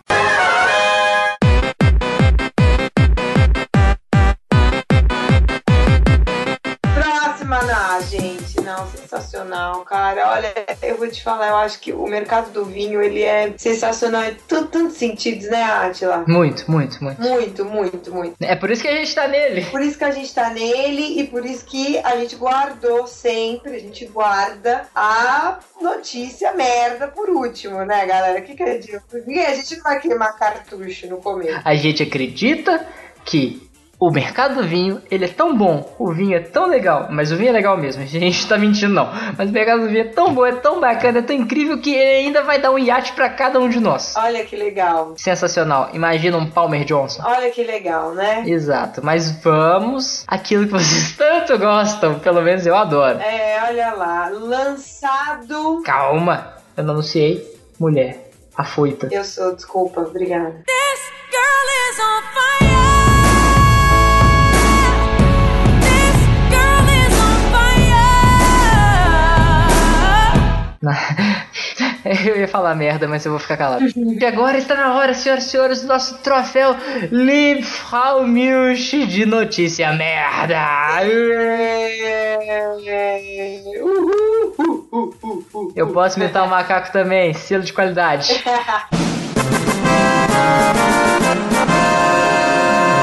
Não, 8.66 8.84
sensacional, 8.88 9.82
cara. 9.82 10.32
Olha, 10.32 10.52
eu 10.82 10.96
vou 10.96 11.08
te 11.08 11.22
falar, 11.22 11.48
eu 11.48 11.56
acho 11.56 11.78
que 11.78 11.92
o 11.92 12.04
mercado 12.06 12.50
do 12.50 12.64
vinho, 12.64 13.00
ele 13.00 13.22
é 13.22 13.54
sensacional 13.56 14.24
em 14.24 14.34
tantos 14.48 14.94
sentidos, 14.94 15.48
né, 15.48 15.62
Atila? 15.62 16.24
Muito, 16.26 16.68
muito, 16.68 17.02
muito. 17.02 17.22
Muito, 17.22 17.64
muito, 17.64 18.12
muito. 18.12 18.36
É 18.40 18.56
por 18.56 18.70
isso 18.70 18.82
que 18.82 18.88
a 18.88 18.96
gente 18.96 19.14
tá 19.14 19.28
nele. 19.28 19.64
Por 19.66 19.80
isso 19.80 19.96
que 19.96 20.04
a 20.04 20.10
gente 20.10 20.34
tá 20.34 20.50
nele 20.50 21.20
e 21.20 21.26
por 21.28 21.46
isso 21.46 21.64
que 21.64 21.98
a 21.98 22.16
gente 22.16 22.34
guardou 22.34 23.06
sempre, 23.06 23.76
a 23.76 23.78
gente 23.78 24.04
guarda 24.06 24.88
a 24.92 25.60
notícia 25.80 26.52
merda 26.52 27.06
por 27.06 27.30
último, 27.30 27.84
né, 27.84 28.04
galera? 28.04 28.40
O 28.40 28.42
que 28.42 28.56
que 28.56 28.62
a 28.62 29.54
gente 29.54 29.76
não 29.76 29.82
vai 29.84 30.00
queimar 30.00 30.36
cartucho 30.36 31.06
no 31.06 31.18
começo. 31.18 31.60
A 31.64 31.74
gente 31.76 32.02
acredita 32.02 32.84
que 33.24 33.65
o 33.98 34.10
mercado 34.10 34.56
do 34.56 34.62
vinho, 34.62 35.00
ele 35.10 35.24
é 35.24 35.28
tão 35.28 35.56
bom, 35.56 35.94
o 35.98 36.12
vinho 36.12 36.36
é 36.36 36.40
tão 36.40 36.66
legal, 36.66 37.08
mas 37.10 37.32
o 37.32 37.36
vinho 37.36 37.48
é 37.48 37.52
legal 37.52 37.76
mesmo, 37.76 38.02
a 38.04 38.06
gente 38.06 38.46
tá 38.46 38.58
mentindo 38.58 38.92
não. 38.92 39.08
Mas 39.36 39.48
o 39.48 39.52
mercado 39.52 39.82
do 39.82 39.88
vinho 39.88 40.00
é 40.00 40.08
tão 40.08 40.34
bom, 40.34 40.44
é 40.44 40.52
tão 40.52 40.80
bacana, 40.80 41.18
é 41.18 41.22
tão 41.22 41.34
incrível 41.34 41.80
que 41.80 41.94
ele 41.94 42.26
ainda 42.26 42.42
vai 42.42 42.60
dar 42.60 42.70
um 42.70 42.78
iate 42.78 43.12
pra 43.12 43.28
cada 43.28 43.58
um 43.58 43.68
de 43.68 43.80
nós. 43.80 44.14
Olha 44.16 44.44
que 44.44 44.56
legal. 44.56 45.14
Sensacional. 45.16 45.90
Imagina 45.94 46.36
um 46.36 46.48
Palmer 46.48 46.84
Johnson. 46.84 47.22
Olha 47.24 47.50
que 47.50 47.62
legal, 47.62 48.12
né? 48.12 48.44
Exato, 48.46 49.04
mas 49.04 49.30
vamos 49.42 50.24
aquilo 50.26 50.66
que 50.66 50.72
vocês 50.72 51.12
tanto 51.16 51.58
gostam, 51.58 52.18
pelo 52.18 52.42
menos 52.42 52.66
eu 52.66 52.76
adoro. 52.76 53.18
É, 53.18 53.64
olha 53.68 53.94
lá, 53.94 54.28
lançado. 54.28 55.82
Calma, 55.84 56.54
eu 56.76 56.84
não 56.84 56.94
anunciei 56.94 57.56
mulher 57.78 58.30
afoita. 58.56 59.08
Eu 59.10 59.24
sou, 59.24 59.54
desculpa, 59.54 60.00
obrigada. 60.00 60.64
This 60.66 61.15
Eu 72.26 72.38
ia 72.38 72.48
falar 72.48 72.74
merda, 72.74 73.08
mas 73.08 73.24
eu 73.24 73.32
vou 73.32 73.40
ficar 73.40 73.56
calado. 73.56 73.84
E 73.96 74.24
agora 74.24 74.56
está 74.56 74.76
na 74.76 74.94
hora, 74.94 75.12
senhoras 75.12 75.46
e 75.46 75.50
senhores, 75.50 75.82
do 75.82 75.88
nosso 75.88 76.18
troféu 76.18 76.76
Liebfraumilch 77.10 79.06
de 79.06 79.26
notícia 79.26 79.92
merda. 79.92 80.56
Eu 85.74 85.92
posso 85.92 86.18
imitar 86.18 86.46
o 86.46 86.48
macaco 86.48 86.92
também, 86.92 87.34
selo 87.34 87.64
de 87.64 87.72
qualidade. 87.72 88.42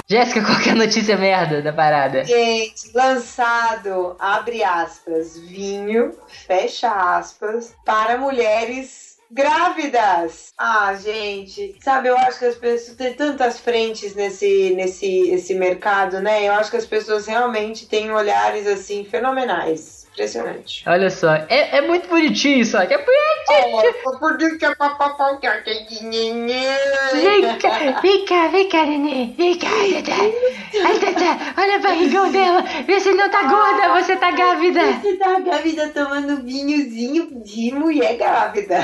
Jéssica, 0.07 0.41
qual 0.45 0.59
que 0.59 0.69
é 0.69 0.71
a 0.73 0.75
notícia 0.75 1.17
merda 1.17 1.61
da 1.61 1.73
parada? 1.73 2.23
Gente, 2.23 2.91
lançado, 2.93 4.15
abre 4.19 4.63
aspas, 4.63 5.37
vinho, 5.37 6.13
fecha 6.27 6.91
aspas, 7.17 7.75
para 7.85 8.17
mulheres 8.17 9.13
grávidas. 9.31 10.53
Ah, 10.57 10.93
gente, 10.93 11.75
sabe, 11.81 12.07
eu 12.07 12.17
acho 12.17 12.39
que 12.39 12.45
as 12.45 12.55
pessoas 12.55 12.95
têm 12.95 13.13
tantas 13.13 13.59
frentes 13.59 14.13
nesse, 14.13 14.73
nesse 14.75 15.29
esse 15.31 15.55
mercado, 15.55 16.19
né? 16.19 16.47
Eu 16.47 16.53
acho 16.53 16.69
que 16.69 16.77
as 16.77 16.85
pessoas 16.85 17.25
realmente 17.25 17.87
têm 17.87 18.11
olhares 18.11 18.67
assim 18.67 19.03
fenomenais. 19.03 20.02
Impressionante. 20.13 20.83
Olha 20.87 21.09
só, 21.09 21.33
é, 21.33 21.77
é 21.77 21.81
muito 21.81 22.07
bonitinho, 22.07 22.63
só 22.63 22.85
que 22.85 22.93
é 22.93 22.97
bonitinho. 22.97 23.93
Oh, 24.05 24.19
por 24.19 24.37
que 24.37 24.57
que 24.57 24.65
é 24.65 24.75
papapá 24.75 25.35
que 25.37 25.47
é 25.47 25.63
Vem 27.13 27.57
cá, 27.57 27.99
vem 28.01 28.25
cá, 28.25 28.47
vem 28.47 28.69
cá, 28.69 28.85
nenê. 28.85 29.33
Vem 29.35 29.57
cá, 29.57 29.67
Tata. 29.67 30.21
Ai, 30.85 30.99
Tata, 30.99 31.61
olha 31.61 31.77
o 31.77 31.81
barrigão 31.81 32.31
dela. 32.31 32.61
Vê 32.85 32.99
se 32.99 33.11
não 33.11 33.29
tá 33.29 33.43
gorda, 33.43 34.01
você 34.01 34.15
tá 34.15 34.29
grávida. 34.31 34.81
Você 34.93 35.17
tá 35.17 35.39
grávida 35.39 35.89
tomando 35.89 36.43
vinhozinho 36.43 37.29
de 37.43 37.73
mulher 37.73 38.15
grávida. 38.15 38.79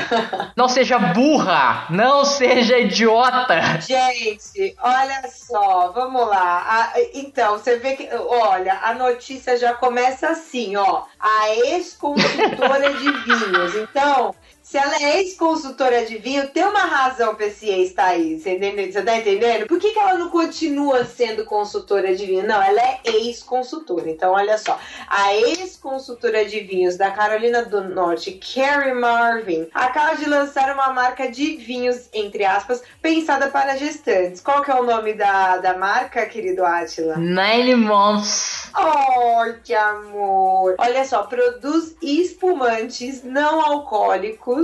Não 0.56 0.68
seja 0.68 0.98
burra, 0.98 1.86
não 1.90 2.24
seja 2.24 2.76
idiota. 2.78 3.80
Gente, 3.80 4.74
olha 4.82 5.22
só, 5.28 5.92
vamos 5.92 6.26
lá. 6.28 6.64
A- 6.66 6.92
então, 7.14 7.52
você 7.58 7.76
vê 7.76 7.94
que, 7.94 8.08
olha, 8.14 8.80
a 8.82 8.94
notícia 8.94 9.56
já 9.56 9.74
começa 9.74 10.28
assim, 10.28 10.76
ó. 10.76 11.04
A 11.20 11.54
ex-consultora 11.54 12.94
de 12.94 13.10
vinhos. 13.10 13.74
Então, 13.76 14.34
se 14.70 14.78
ela 14.78 14.94
é 15.02 15.18
ex-consultora 15.18 16.06
de 16.06 16.16
vinho, 16.18 16.46
tem 16.50 16.64
uma 16.64 16.84
razão 16.84 17.34
pra 17.34 17.46
esse 17.46 17.68
ex 17.68 17.88
estar 17.90 18.04
aí. 18.04 18.38
Você, 18.38 18.54
entende- 18.54 18.92
você 18.92 19.02
tá 19.02 19.16
entendendo? 19.16 19.66
Por 19.66 19.80
que, 19.80 19.90
que 19.90 19.98
ela 19.98 20.14
não 20.14 20.30
continua 20.30 21.04
sendo 21.04 21.44
consultora 21.44 22.14
de 22.14 22.24
vinho? 22.24 22.46
Não, 22.46 22.62
ela 22.62 22.80
é 22.80 23.00
ex-consultora. 23.04 24.08
Então, 24.08 24.32
olha 24.32 24.56
só. 24.58 24.78
A 25.08 25.34
ex-consultora 25.34 26.44
de 26.44 26.60
vinhos 26.60 26.96
da 26.96 27.10
Carolina 27.10 27.64
do 27.64 27.82
Norte, 27.82 28.32
Carrie 28.54 28.94
Marvin, 28.94 29.66
acaba 29.74 30.14
de 30.14 30.26
lançar 30.28 30.72
uma 30.72 30.92
marca 30.92 31.28
de 31.28 31.56
vinhos, 31.56 32.08
entre 32.12 32.44
aspas, 32.44 32.80
pensada 33.02 33.48
para 33.48 33.76
gestantes. 33.76 34.40
Qual 34.40 34.62
que 34.62 34.70
é 34.70 34.74
o 34.76 34.84
nome 34.84 35.14
da, 35.14 35.56
da 35.56 35.76
marca, 35.76 36.24
querido 36.26 36.64
Átila? 36.64 37.16
Nine 37.16 37.74
months. 37.74 38.70
Oh, 38.78 39.52
que 39.64 39.74
amor! 39.74 40.76
Olha 40.78 41.04
só, 41.04 41.24
produz 41.24 41.96
espumantes 42.00 43.24
não 43.24 43.60
alcoólicos, 43.60 44.59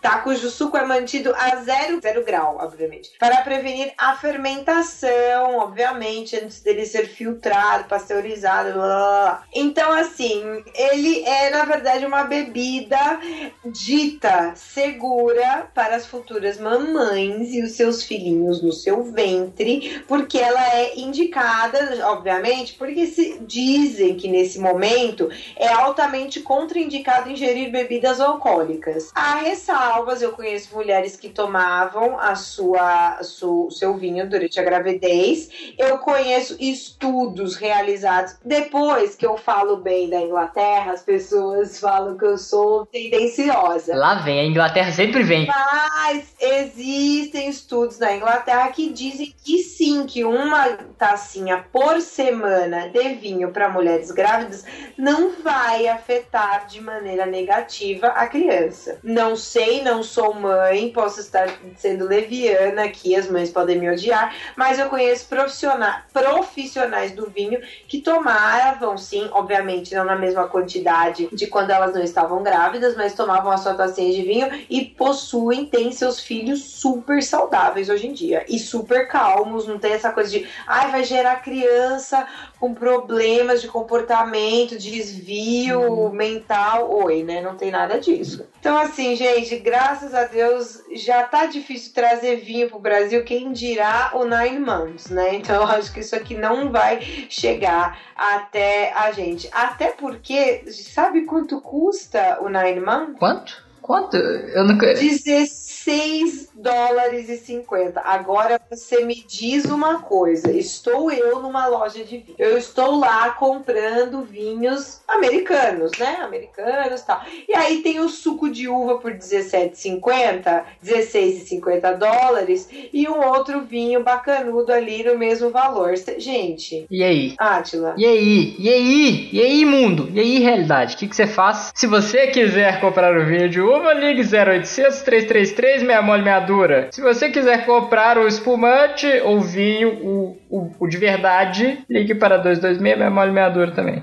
tá? 0.00 0.18
Cujo 0.18 0.50
suco 0.50 0.76
é 0.76 0.84
mantido 0.84 1.34
a 1.36 1.56
zero, 1.56 2.00
zero 2.00 2.24
grau, 2.24 2.58
obviamente, 2.60 3.10
para 3.18 3.38
prevenir 3.42 3.92
a 3.96 4.16
fermentação, 4.16 5.58
obviamente, 5.58 6.36
antes 6.36 6.60
dele 6.60 6.84
ser 6.86 7.06
filtrado, 7.06 7.84
pasteurizado, 7.84 8.72
blá, 8.72 8.86
blá, 8.86 8.96
blá. 8.96 9.44
Então, 9.54 9.92
assim, 9.92 10.62
ele 10.74 11.24
é, 11.24 11.50
na 11.50 11.64
verdade, 11.64 12.04
uma 12.04 12.24
bebida 12.24 13.20
dita 13.64 14.52
segura 14.54 15.70
para 15.74 15.96
as 15.96 16.06
futuras 16.06 16.58
mamães 16.58 17.52
e 17.52 17.62
os 17.62 17.72
seus 17.72 18.02
filhinhos 18.02 18.62
no 18.62 18.72
seu 18.72 19.02
ventre, 19.02 20.02
porque 20.06 20.38
ela 20.38 20.74
é 20.74 20.98
indicada, 20.98 22.06
obviamente, 22.08 22.74
porque 22.74 23.06
se 23.06 23.38
dizem 23.40 24.16
que 24.16 24.28
nesse 24.28 24.58
momento 24.58 25.28
é 25.56 25.68
altamente 25.68 26.40
contraindicado 26.40 27.30
ingerir 27.30 27.70
bebidas 27.70 28.20
alcoólicas. 28.20 29.10
Há 29.30 29.34
ressalvas, 29.36 30.22
eu 30.22 30.32
conheço 30.32 30.74
mulheres 30.74 31.14
que 31.14 31.28
tomavam 31.28 32.18
a 32.18 32.34
sua, 32.34 33.10
a 33.10 33.22
su- 33.22 33.66
o 33.68 33.70
seu 33.70 33.94
vinho 33.96 34.28
durante 34.28 34.58
a 34.58 34.62
gravidez. 34.64 35.48
Eu 35.78 35.98
conheço 35.98 36.56
estudos 36.58 37.54
realizados 37.54 38.34
depois 38.44 39.14
que 39.14 39.24
eu 39.24 39.36
falo 39.36 39.76
bem 39.76 40.10
da 40.10 40.20
Inglaterra, 40.20 40.90
as 40.90 41.02
pessoas 41.02 41.78
falam 41.78 42.18
que 42.18 42.24
eu 42.24 42.36
sou 42.36 42.86
tendenciosa. 42.86 43.94
Lá 43.94 44.16
vem, 44.16 44.40
a 44.40 44.44
Inglaterra 44.44 44.90
sempre 44.90 45.22
vem. 45.22 45.46
Mas 45.46 46.34
existem 46.40 47.48
estudos 47.48 48.00
na 48.00 48.16
Inglaterra 48.16 48.68
que 48.72 48.90
dizem 48.92 49.32
que 49.44 49.58
sim, 49.58 50.06
que 50.06 50.24
uma 50.24 50.70
tacinha 50.98 51.64
por 51.72 52.00
semana 52.00 52.88
de 52.88 53.08
vinho 53.14 53.52
para 53.52 53.68
mulheres 53.68 54.10
grávidas 54.10 54.64
não 54.98 55.30
vai 55.40 55.86
afetar 55.86 56.66
de 56.66 56.80
maneira 56.80 57.26
negativa 57.26 58.08
a 58.08 58.26
criança. 58.26 58.98
Não 59.04 59.19
sei, 59.36 59.82
não 59.82 60.02
sou 60.02 60.34
mãe, 60.34 60.90
posso 60.92 61.20
estar 61.20 61.48
sendo 61.76 62.06
leviana 62.06 62.84
aqui, 62.84 63.14
as 63.14 63.28
mães 63.28 63.50
podem 63.50 63.78
me 63.78 63.90
odiar, 63.90 64.34
mas 64.56 64.78
eu 64.78 64.88
conheço 64.88 65.28
profissionais, 65.28 66.04
profissionais 66.12 67.12
do 67.12 67.28
vinho 67.28 67.60
que 67.86 68.00
tomavam, 68.00 68.96
sim, 68.98 69.28
obviamente 69.32 69.94
não 69.94 70.04
na 70.04 70.16
mesma 70.16 70.48
quantidade 70.48 71.28
de 71.32 71.46
quando 71.46 71.70
elas 71.70 71.94
não 71.94 72.02
estavam 72.02 72.42
grávidas, 72.42 72.96
mas 72.96 73.14
tomavam 73.14 73.50
a 73.50 73.56
sua 73.58 73.74
tacinha 73.74 74.12
de 74.12 74.22
vinho 74.22 74.48
e 74.68 74.84
possuem, 74.84 75.66
têm 75.66 75.92
seus 75.92 76.20
filhos 76.20 76.62
super 76.62 77.22
saudáveis 77.22 77.88
hoje 77.88 78.06
em 78.06 78.12
dia 78.12 78.44
e 78.48 78.58
super 78.58 79.08
calmos, 79.08 79.66
não 79.66 79.78
tem 79.78 79.92
essa 79.92 80.12
coisa 80.12 80.30
de, 80.30 80.46
ai, 80.66 80.90
vai 80.90 81.04
gerar 81.04 81.42
criança 81.42 82.26
com 82.58 82.74
problemas 82.74 83.62
de 83.62 83.68
comportamento, 83.68 84.78
desvio 84.78 86.10
mental. 86.10 86.90
Oi, 87.04 87.22
né? 87.22 87.40
Não 87.40 87.56
tem 87.56 87.70
nada 87.70 87.98
disso. 87.98 88.46
Então, 88.60 88.76
assim, 88.76 89.09
gente, 89.16 89.56
graças 89.56 90.14
a 90.14 90.24
Deus 90.24 90.82
já 90.94 91.22
tá 91.22 91.46
difícil 91.46 91.92
trazer 91.92 92.36
vinho 92.36 92.68
pro 92.68 92.78
Brasil, 92.78 93.24
quem 93.24 93.52
dirá 93.52 94.12
o 94.14 94.24
Nine 94.24 94.60
Months, 94.60 95.10
né? 95.10 95.34
Então, 95.34 95.56
eu 95.56 95.64
acho 95.64 95.92
que 95.92 96.00
isso 96.00 96.16
aqui 96.16 96.34
não 96.34 96.70
vai 96.70 97.00
chegar 97.28 97.98
até 98.16 98.92
a 98.92 99.12
gente. 99.12 99.48
Até 99.52 99.88
porque, 99.88 100.70
sabe 100.70 101.24
quanto 101.24 101.60
custa 101.60 102.38
o 102.40 102.48
Nine 102.48 102.80
Months? 102.80 103.18
Quanto? 103.18 103.69
Quanto? 103.90 104.16
Eu 104.16 104.62
nunca. 104.62 104.94
16 104.94 106.50
dólares 106.54 107.28
e 107.28 107.36
50. 107.36 108.00
Agora 108.00 108.60
você 108.70 109.04
me 109.04 109.24
diz 109.26 109.64
uma 109.64 110.00
coisa. 110.00 110.52
Estou 110.52 111.10
eu 111.10 111.40
numa 111.40 111.66
loja 111.66 112.04
de 112.04 112.18
vinho. 112.18 112.36
Eu 112.38 112.56
estou 112.56 113.00
lá 113.00 113.30
comprando 113.30 114.22
vinhos 114.22 115.00
americanos, 115.08 115.90
né? 115.98 116.18
Americanos 116.22 117.00
e 117.00 117.06
tal. 117.06 117.22
E 117.48 117.54
aí 117.54 117.82
tem 117.82 117.98
o 117.98 118.08
suco 118.08 118.48
de 118.48 118.68
uva 118.68 118.98
por 118.98 119.12
17,50, 119.12 120.62
16,50 120.84 121.96
dólares 121.98 122.68
e 122.92 123.08
um 123.08 123.26
outro 123.26 123.62
vinho 123.62 124.04
bacanudo 124.04 124.72
ali 124.72 125.02
no 125.02 125.18
mesmo 125.18 125.50
valor. 125.50 125.94
Gente, 126.18 126.86
E 126.88 127.02
aí? 127.02 127.34
Átila. 127.38 127.94
E 127.96 128.06
aí? 128.06 128.54
E 128.56 128.68
aí? 128.68 129.28
E 129.32 129.40
aí, 129.40 129.64
mundo? 129.64 130.08
E 130.12 130.20
aí, 130.20 130.38
realidade? 130.38 130.94
O 130.94 130.98
que, 130.98 131.08
que 131.08 131.16
você 131.16 131.26
faz? 131.26 131.72
Se 131.74 131.86
você 131.86 132.28
quiser 132.28 132.80
comprar 132.80 133.16
o 133.16 133.26
vinho 133.26 133.48
de 133.48 133.60
uva, 133.60 133.79
ligue 133.92 134.22
0800 134.22 135.02
333 135.02 135.82
meia 135.82 136.02
mole 136.02 136.22
meia 136.22 136.40
dura. 136.40 136.88
Se 136.92 137.00
você 137.00 137.30
quiser 137.30 137.64
comprar 137.66 138.18
o 138.18 138.26
espumante 138.26 139.06
ou 139.24 139.40
vinho, 139.40 139.90
o, 140.02 140.38
o, 140.48 140.70
o 140.80 140.86
de 140.88 140.96
verdade, 140.96 141.78
ligue 141.88 142.14
para 142.14 142.36
226 142.36 142.78
meia 142.98 143.10
mole 143.10 143.32
meia 143.32 143.48
dura 143.48 143.72
também. 143.72 144.02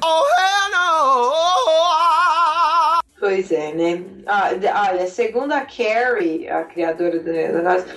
Pois 3.19 3.51
é, 3.51 3.73
né? 3.73 4.03
Ah, 4.27 4.51
olha, 4.91 5.07
segundo 5.07 5.51
a 5.51 5.61
Carrie, 5.61 6.47
a 6.47 6.63
criadora 6.65 7.19
do 7.19 7.31
negócio, 7.31 7.87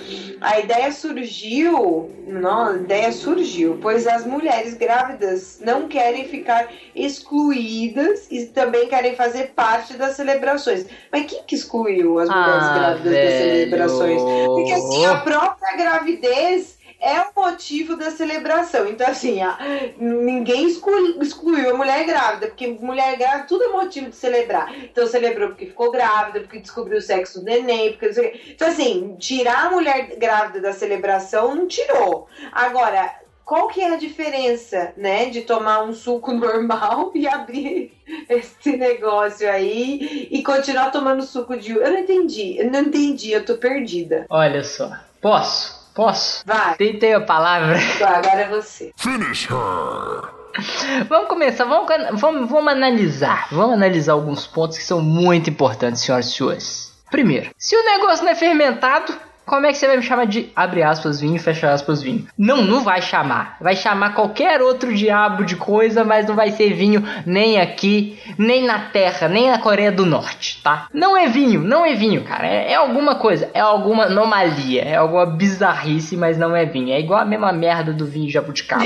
a 0.41 0.59
ideia 0.59 0.91
surgiu, 0.91 2.09
não, 2.25 2.69
a 2.69 2.75
ideia 2.75 3.11
surgiu, 3.11 3.77
pois 3.79 4.07
as 4.07 4.25
mulheres 4.25 4.73
grávidas 4.73 5.59
não 5.63 5.87
querem 5.87 6.27
ficar 6.27 6.67
excluídas 6.95 8.27
e 8.31 8.47
também 8.47 8.87
querem 8.87 9.15
fazer 9.15 9.51
parte 9.55 9.93
das 9.93 10.15
celebrações. 10.15 10.87
Mas 11.11 11.27
quem 11.27 11.43
que 11.43 11.53
excluiu 11.53 12.17
as 12.17 12.27
mulheres 12.27 12.63
Ah, 12.63 12.73
grávidas 12.73 13.13
das 13.13 13.33
velho. 13.33 13.53
celebrações? 13.53 14.21
Porque 14.23 14.71
assim, 14.71 15.05
a 15.05 15.15
própria 15.17 15.77
gravidez 15.77 16.80
é 17.01 17.19
o 17.21 17.31
motivo 17.35 17.95
da 17.97 18.11
celebração. 18.11 18.87
Então, 18.87 19.07
assim, 19.07 19.41
a- 19.41 19.57
ninguém 19.97 20.67
exclu- 20.67 21.21
excluiu 21.21 21.71
a 21.71 21.77
mulher 21.77 22.05
grávida, 22.05 22.47
porque 22.47 22.67
mulher 22.67 23.17
grávida 23.17 23.45
tudo 23.47 23.63
é 23.63 23.67
motivo 23.69 24.09
de 24.09 24.15
celebrar. 24.15 24.73
Então, 24.83 25.07
celebrou 25.07 25.49
porque 25.49 25.65
ficou 25.65 25.91
grávida, 25.91 26.41
porque 26.41 26.59
descobriu 26.59 26.99
o 26.99 27.01
sexo 27.01 27.39
do 27.39 27.45
neném, 27.45 27.93
porque. 27.93 28.41
Então, 28.49 28.67
assim, 28.67 29.15
tirar 29.19 29.67
a 29.67 29.71
mulher 29.71 30.15
grávida 30.17 30.61
da 30.61 30.73
celebração 30.73 31.55
não 31.55 31.67
tirou. 31.67 32.27
Agora. 32.51 33.19
Qual 33.43 33.67
que 33.67 33.81
é 33.81 33.89
a 33.95 33.97
diferença, 33.97 34.93
né, 34.95 35.25
de 35.25 35.41
tomar 35.41 35.83
um 35.83 35.91
suco 35.91 36.31
normal 36.31 37.11
e 37.13 37.27
abrir 37.27 37.91
esse 38.29 38.77
negócio 38.77 39.49
aí 39.49 40.29
e 40.31 40.41
continuar 40.41 40.89
tomando 40.89 41.21
suco 41.23 41.57
de? 41.57 41.71
Eu 41.71 41.91
não 41.91 41.97
entendi, 41.99 42.57
eu 42.57 42.71
não 42.71 42.79
entendi, 42.81 43.31
eu 43.33 43.43
tô 43.43 43.55
perdida. 43.57 44.25
Olha 44.29 44.63
só. 44.63 44.91
Posso? 45.19 45.80
Posso? 45.93 46.43
Vai, 46.45 46.75
Tentei 46.75 47.13
a 47.13 47.21
palavra. 47.21 47.77
agora 48.01 48.41
é 48.41 48.47
você. 48.49 48.91
Finish 48.95 49.49
her. 49.49 51.05
Vamos 51.07 51.29
começar, 51.29 51.63
vamos, 51.65 51.87
vamos, 52.19 52.49
vamos 52.49 52.71
analisar. 52.73 53.47
Vamos 53.51 53.73
analisar 53.73 54.13
alguns 54.13 54.45
pontos 54.45 54.77
que 54.77 54.83
são 54.83 55.01
muito 55.01 55.49
importantes, 55.49 56.01
senhoras 56.01 56.27
e 56.27 56.31
senhores. 56.33 56.93
Primeiro, 57.09 57.49
se 57.57 57.75
o 57.75 57.83
negócio 57.85 58.23
não 58.25 58.31
é 58.31 58.35
fermentado, 58.35 59.13
como 59.45 59.65
é 59.65 59.71
que 59.71 59.77
você 59.77 59.87
vai 59.87 59.97
me 59.97 60.03
chamar 60.03 60.25
de 60.25 60.49
abre 60.55 60.83
aspas 60.83 61.19
vinho, 61.19 61.39
fecha 61.39 61.71
aspas 61.71 62.01
vinho? 62.01 62.27
Não, 62.37 62.61
não 62.61 62.83
vai 62.83 63.01
chamar. 63.01 63.57
Vai 63.59 63.75
chamar 63.75 64.13
qualquer 64.13 64.61
outro 64.61 64.93
diabo 64.93 65.43
de 65.43 65.55
coisa, 65.55 66.03
mas 66.03 66.27
não 66.27 66.35
vai 66.35 66.51
ser 66.51 66.73
vinho 66.73 67.03
nem 67.25 67.59
aqui, 67.59 68.17
nem 68.37 68.65
na 68.65 68.79
Terra, 68.79 69.27
nem 69.27 69.49
na 69.49 69.57
Coreia 69.57 69.91
do 69.91 70.05
Norte, 70.05 70.61
tá? 70.63 70.87
Não 70.93 71.17
é 71.17 71.27
vinho, 71.27 71.61
não 71.61 71.85
é 71.85 71.93
vinho, 71.93 72.23
cara. 72.23 72.47
É, 72.47 72.71
é 72.71 72.75
alguma 72.75 73.15
coisa, 73.15 73.49
é 73.53 73.59
alguma 73.59 74.05
anomalia, 74.05 74.83
é 74.83 74.95
alguma 74.95 75.25
bizarrice, 75.25 76.15
mas 76.15 76.37
não 76.37 76.55
é 76.55 76.65
vinho. 76.65 76.93
É 76.93 76.99
igual 76.99 77.19
a 77.19 77.25
mesma 77.25 77.51
merda 77.51 77.91
do 77.91 78.05
vinho 78.05 78.29
jabuticaba. 78.29 78.85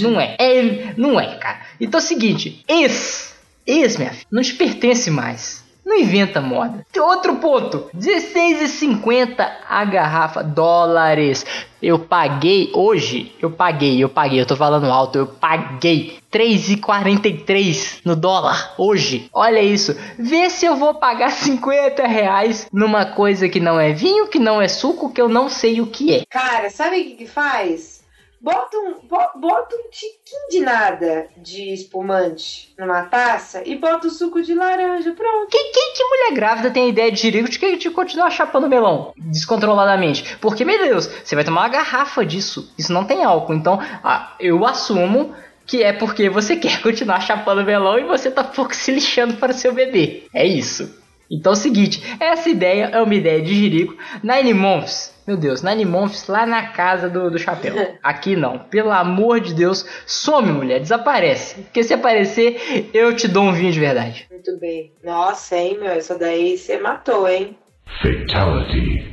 Não 0.00 0.20
é. 0.20 0.36
é. 0.38 0.94
Não 0.96 1.18
é, 1.18 1.36
cara. 1.36 1.60
Então 1.80 1.98
é 1.98 2.02
o 2.02 2.06
seguinte: 2.06 2.64
esse, 2.68 3.32
esse, 3.66 3.98
minha 3.98 4.10
filha, 4.10 4.26
não 4.30 4.42
te 4.42 4.54
pertence 4.54 5.10
mais. 5.10 5.61
Não 5.84 5.98
inventa 5.98 6.40
moda. 6.40 6.86
Outro 6.98 7.36
ponto: 7.36 7.90
R$16,50 7.92 9.50
a 9.68 9.84
garrafa, 9.84 10.42
dólares. 10.42 11.44
Eu 11.82 11.98
paguei 11.98 12.70
hoje, 12.72 13.34
eu 13.42 13.50
paguei, 13.50 14.02
eu 14.02 14.08
paguei, 14.08 14.40
eu 14.40 14.46
tô 14.46 14.54
falando 14.54 14.86
alto, 14.86 15.18
eu 15.18 15.26
paguei 15.26 16.20
3,43 16.32 18.02
no 18.04 18.14
dólar 18.14 18.74
hoje. 18.78 19.28
Olha 19.32 19.60
isso. 19.60 19.96
Vê 20.16 20.48
se 20.48 20.64
eu 20.64 20.76
vou 20.76 20.94
pagar 20.94 21.32
50 21.32 22.06
reais 22.06 22.68
numa 22.72 23.04
coisa 23.04 23.48
que 23.48 23.58
não 23.58 23.80
é 23.80 23.92
vinho, 23.92 24.28
que 24.28 24.38
não 24.38 24.62
é 24.62 24.68
suco, 24.68 25.12
que 25.12 25.20
eu 25.20 25.28
não 25.28 25.48
sei 25.48 25.80
o 25.80 25.86
que 25.88 26.14
é. 26.14 26.22
Cara, 26.30 26.70
sabe 26.70 27.00
o 27.00 27.04
que, 27.04 27.10
que 27.16 27.26
faz? 27.26 28.01
Bota 28.42 28.76
um, 28.76 28.94
bo- 29.06 29.38
bota 29.40 29.76
um 29.76 29.88
tiquinho 29.88 30.48
de 30.50 30.60
nada 30.60 31.28
de 31.36 31.72
espumante 31.72 32.74
numa 32.76 33.02
taça 33.04 33.62
e 33.64 33.76
bota 33.76 34.08
o 34.08 34.10
suco 34.10 34.42
de 34.42 34.52
laranja. 34.52 35.12
Pronto. 35.12 35.48
Quem 35.48 35.70
que 35.94 36.04
mulher 36.04 36.32
grávida 36.34 36.70
tem 36.70 36.86
a 36.86 36.88
ideia 36.88 37.12
de 37.12 37.20
jirico 37.20 37.48
de 37.48 37.58
que 37.58 37.76
de 37.76 37.90
continuar 37.90 38.30
chapando 38.30 38.68
melão 38.68 39.12
descontroladamente? 39.16 40.36
Porque, 40.40 40.64
meu 40.64 40.78
Deus, 40.78 41.06
você 41.22 41.34
vai 41.36 41.44
tomar 41.44 41.62
uma 41.62 41.68
garrafa 41.68 42.24
disso. 42.26 42.72
Isso 42.76 42.92
não 42.92 43.04
tem 43.04 43.22
álcool. 43.22 43.54
Então, 43.54 43.78
ah, 44.02 44.34
eu 44.40 44.66
assumo 44.66 45.34
que 45.64 45.82
é 45.82 45.92
porque 45.92 46.28
você 46.28 46.56
quer 46.56 46.82
continuar 46.82 47.20
chapando 47.20 47.64
melão 47.64 47.98
e 47.98 48.04
você 48.04 48.30
tá 48.30 48.42
pouco 48.42 48.74
se 48.74 48.90
lixando 48.90 49.34
para 49.34 49.52
o 49.52 49.54
seu 49.54 49.72
bebê. 49.72 50.24
É 50.34 50.44
isso. 50.44 51.00
Então 51.30 51.52
é 51.52 51.54
o 51.54 51.58
seguinte, 51.58 52.02
essa 52.20 52.48
ideia 52.50 52.90
é 52.92 53.00
uma 53.00 53.14
ideia 53.14 53.40
de 53.40 53.54
jirico. 53.54 53.96
Nine 54.22 54.52
Months, 54.52 55.11
meu 55.26 55.36
Deus, 55.36 55.62
Nine 55.62 55.84
Months 55.84 56.26
lá 56.26 56.44
na 56.44 56.68
casa 56.68 57.08
do, 57.08 57.30
do 57.30 57.38
chapéu. 57.38 57.74
Aqui 58.02 58.34
não. 58.34 58.58
Pelo 58.58 58.90
amor 58.90 59.40
de 59.40 59.54
Deus, 59.54 59.86
some, 60.06 60.52
mulher, 60.52 60.80
desaparece. 60.80 61.62
Porque 61.62 61.82
se 61.82 61.94
aparecer, 61.94 62.90
eu 62.92 63.14
te 63.14 63.28
dou 63.28 63.44
um 63.44 63.52
vinho 63.52 63.72
de 63.72 63.80
verdade. 63.80 64.26
Muito 64.30 64.58
bem. 64.58 64.92
Nossa, 65.04 65.56
hein, 65.56 65.78
meu? 65.78 65.92
Essa 65.92 66.18
daí 66.18 66.58
você 66.58 66.78
matou, 66.78 67.28
hein? 67.28 67.56
Fatality. 68.00 69.12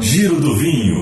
Giro 0.00 0.40
do 0.40 0.56
vinho. 0.56 0.97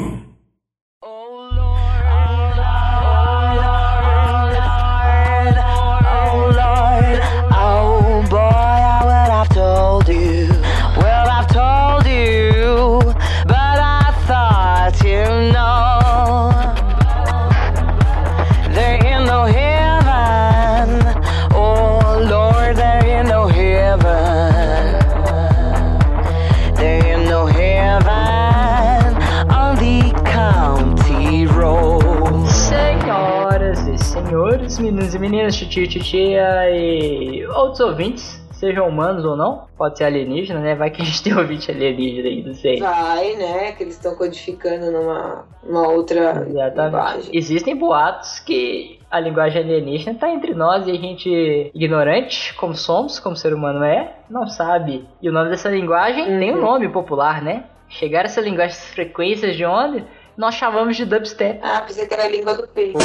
Meninas, 35.31 35.57
titi, 35.57 35.87
titia 35.89 36.71
e 36.71 37.47
outros 37.47 37.81
ouvintes, 37.81 38.45
sejam 38.53 38.89
humanos 38.89 39.25
ou 39.25 39.37
não, 39.37 39.65
pode 39.77 39.99
ser 39.99 40.05
alienígena, 40.05 40.61
né? 40.61 40.75
Vai 40.75 40.91
que 40.91 41.03
a 41.03 41.05
gente 41.05 41.23
tem 41.23 41.37
ouvinte 41.37 41.71
alienígena 41.71 42.29
aí, 42.29 42.43
não 42.43 42.55
sei. 42.55 42.79
Vai, 42.81 43.35
né? 43.37 43.73
Que 43.73 43.83
eles 43.83 43.95
estão 43.95 44.15
codificando 44.15 44.91
numa, 44.91 45.45
numa 45.63 45.89
outra 45.89 46.47
Exatamente. 46.49 46.85
linguagem. 46.87 47.31
Existem 47.33 47.77
boatos 47.77 48.39
que 48.41 48.99
a 49.11 49.21
linguagem 49.21 49.63
alienígena 49.63 50.13
está 50.13 50.31
entre 50.33 50.55
nós 50.55 50.87
e 50.87 50.91
a 50.91 50.95
gente, 50.95 51.71
ignorante 51.75 52.55
como 52.55 52.75
somos, 52.75 53.19
como 53.21 53.37
ser 53.37 53.53
humano 53.53 53.85
é, 53.85 54.15
não 54.31 54.47
sabe. 54.47 55.07
E 55.21 55.29
o 55.29 55.33
nome 55.33 55.51
dessa 55.51 55.69
linguagem 55.69 56.25
tem 56.39 56.53
um 56.53 56.57
Uhum. 56.57 56.61
nome 56.63 56.89
popular, 56.89 57.43
né? 57.43 57.65
Chegar 57.89 58.25
essa 58.25 58.41
linguagem, 58.41 58.73
essas 58.77 58.91
frequências 58.95 59.55
de 59.57 59.65
onda, 59.65 60.05
nós 60.37 60.55
chamamos 60.55 60.97
de 60.97 61.05
dubstep. 61.05 61.61
Ah, 61.63 61.81
pensei 61.81 62.07
que 62.07 62.15
era 62.15 62.25
a 62.25 62.29
língua 62.29 62.55
do 62.55 62.69
peito. 62.69 62.99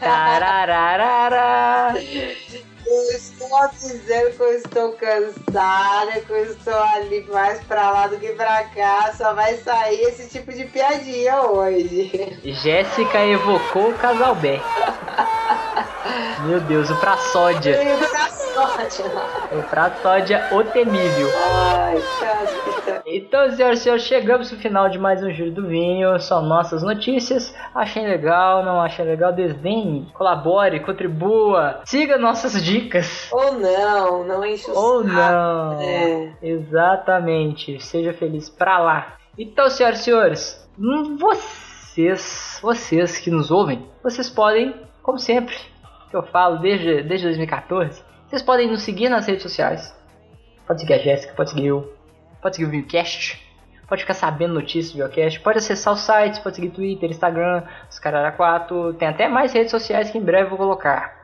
Tarararara. 0.00 1.94
Eu 3.44 3.66
estou 3.66 3.90
dizendo 3.90 4.30
que 4.36 4.42
eu 4.42 4.52
estou 4.54 4.92
cansada, 4.92 6.12
que 6.26 6.30
eu 6.30 6.44
estou 6.44 6.82
ali 6.82 7.26
mais 7.30 7.62
pra 7.64 7.90
lá 7.90 8.06
do 8.06 8.16
que 8.16 8.32
pra 8.32 8.64
cá. 8.64 9.12
Só 9.14 9.34
vai 9.34 9.54
sair 9.56 10.00
esse 10.02 10.30
tipo 10.30 10.50
de 10.50 10.64
piadinha 10.64 11.42
hoje. 11.42 12.40
Jéssica 12.42 13.24
evocou 13.24 13.90
o 13.90 13.98
casal 13.98 14.34
B. 14.36 14.58
Meu 16.46 16.60
Deus, 16.60 16.88
o 16.90 16.96
pra 16.96 17.16
sódia. 17.16 17.82
E 17.82 17.96
pra 18.08 18.28
sódia. 18.28 19.08
O 19.52 20.02
sódia 20.02 20.48
o 20.52 20.64
temível. 20.64 21.28
Ai. 21.36 22.02
Então, 23.06 23.50
senhoras 23.50 23.80
e 23.80 23.82
senhores, 23.82 24.04
chegamos 24.04 24.50
no 24.50 24.58
final 24.58 24.88
de 24.88 24.98
mais 24.98 25.22
um 25.22 25.30
Giro 25.30 25.50
do 25.50 25.66
Vinho. 25.66 26.18
São 26.20 26.42
nossas 26.42 26.82
notícias. 26.82 27.54
Achem 27.74 28.06
legal, 28.06 28.64
não 28.64 28.80
achem 28.80 29.04
legal, 29.04 29.32
desdenhe, 29.32 30.10
colabore, 30.14 30.80
contribua, 30.80 31.80
siga 31.84 32.16
nossas 32.16 32.62
dicas. 32.62 33.28
Ou 33.34 33.52
não, 33.54 34.24
não 34.24 34.46
enche 34.46 34.70
o 34.70 34.78
Ou 34.78 35.02
não. 35.02 35.80
É. 35.80 36.36
Exatamente. 36.40 37.80
Seja 37.80 38.12
feliz 38.12 38.48
pra 38.48 38.78
lá. 38.78 39.16
Então, 39.36 39.68
senhoras 39.68 39.98
e 39.98 40.02
senhores, 40.04 40.70
hum, 40.78 41.16
vocês, 41.16 42.60
vocês 42.62 43.18
que 43.18 43.32
nos 43.32 43.50
ouvem, 43.50 43.84
vocês 44.04 44.30
podem, 44.30 44.72
como 45.02 45.18
sempre, 45.18 45.56
que 46.08 46.14
eu 46.14 46.22
falo 46.22 46.58
desde, 46.58 47.02
desde 47.02 47.26
2014, 47.26 48.04
vocês 48.28 48.40
podem 48.40 48.68
nos 48.68 48.82
seguir 48.82 49.08
nas 49.08 49.26
redes 49.26 49.42
sociais. 49.42 49.92
Pode 50.64 50.82
seguir 50.82 50.94
a 50.94 50.98
Jéssica, 50.98 51.34
pode 51.34 51.50
seguir 51.50 51.66
eu, 51.66 51.92
pode 52.40 52.54
seguir 52.54 52.68
o 52.68 52.70
Viewcast, 52.70 53.44
pode 53.88 54.02
ficar 54.02 54.14
sabendo 54.14 54.54
notícias 54.54 54.92
do 54.92 54.98
Viewcast, 54.98 55.40
pode 55.40 55.58
acessar 55.58 55.92
os 55.92 56.00
sites, 56.02 56.38
pode 56.38 56.54
seguir 56.54 56.70
Twitter, 56.70 57.10
Instagram, 57.10 57.64
os 57.90 57.98
Carara 57.98 58.30
4, 58.30 58.94
tem 58.94 59.08
até 59.08 59.26
mais 59.26 59.52
redes 59.52 59.72
sociais 59.72 60.08
que 60.10 60.18
em 60.18 60.22
breve 60.22 60.44
eu 60.44 60.50
vou 60.50 60.58
colocar. 60.58 61.23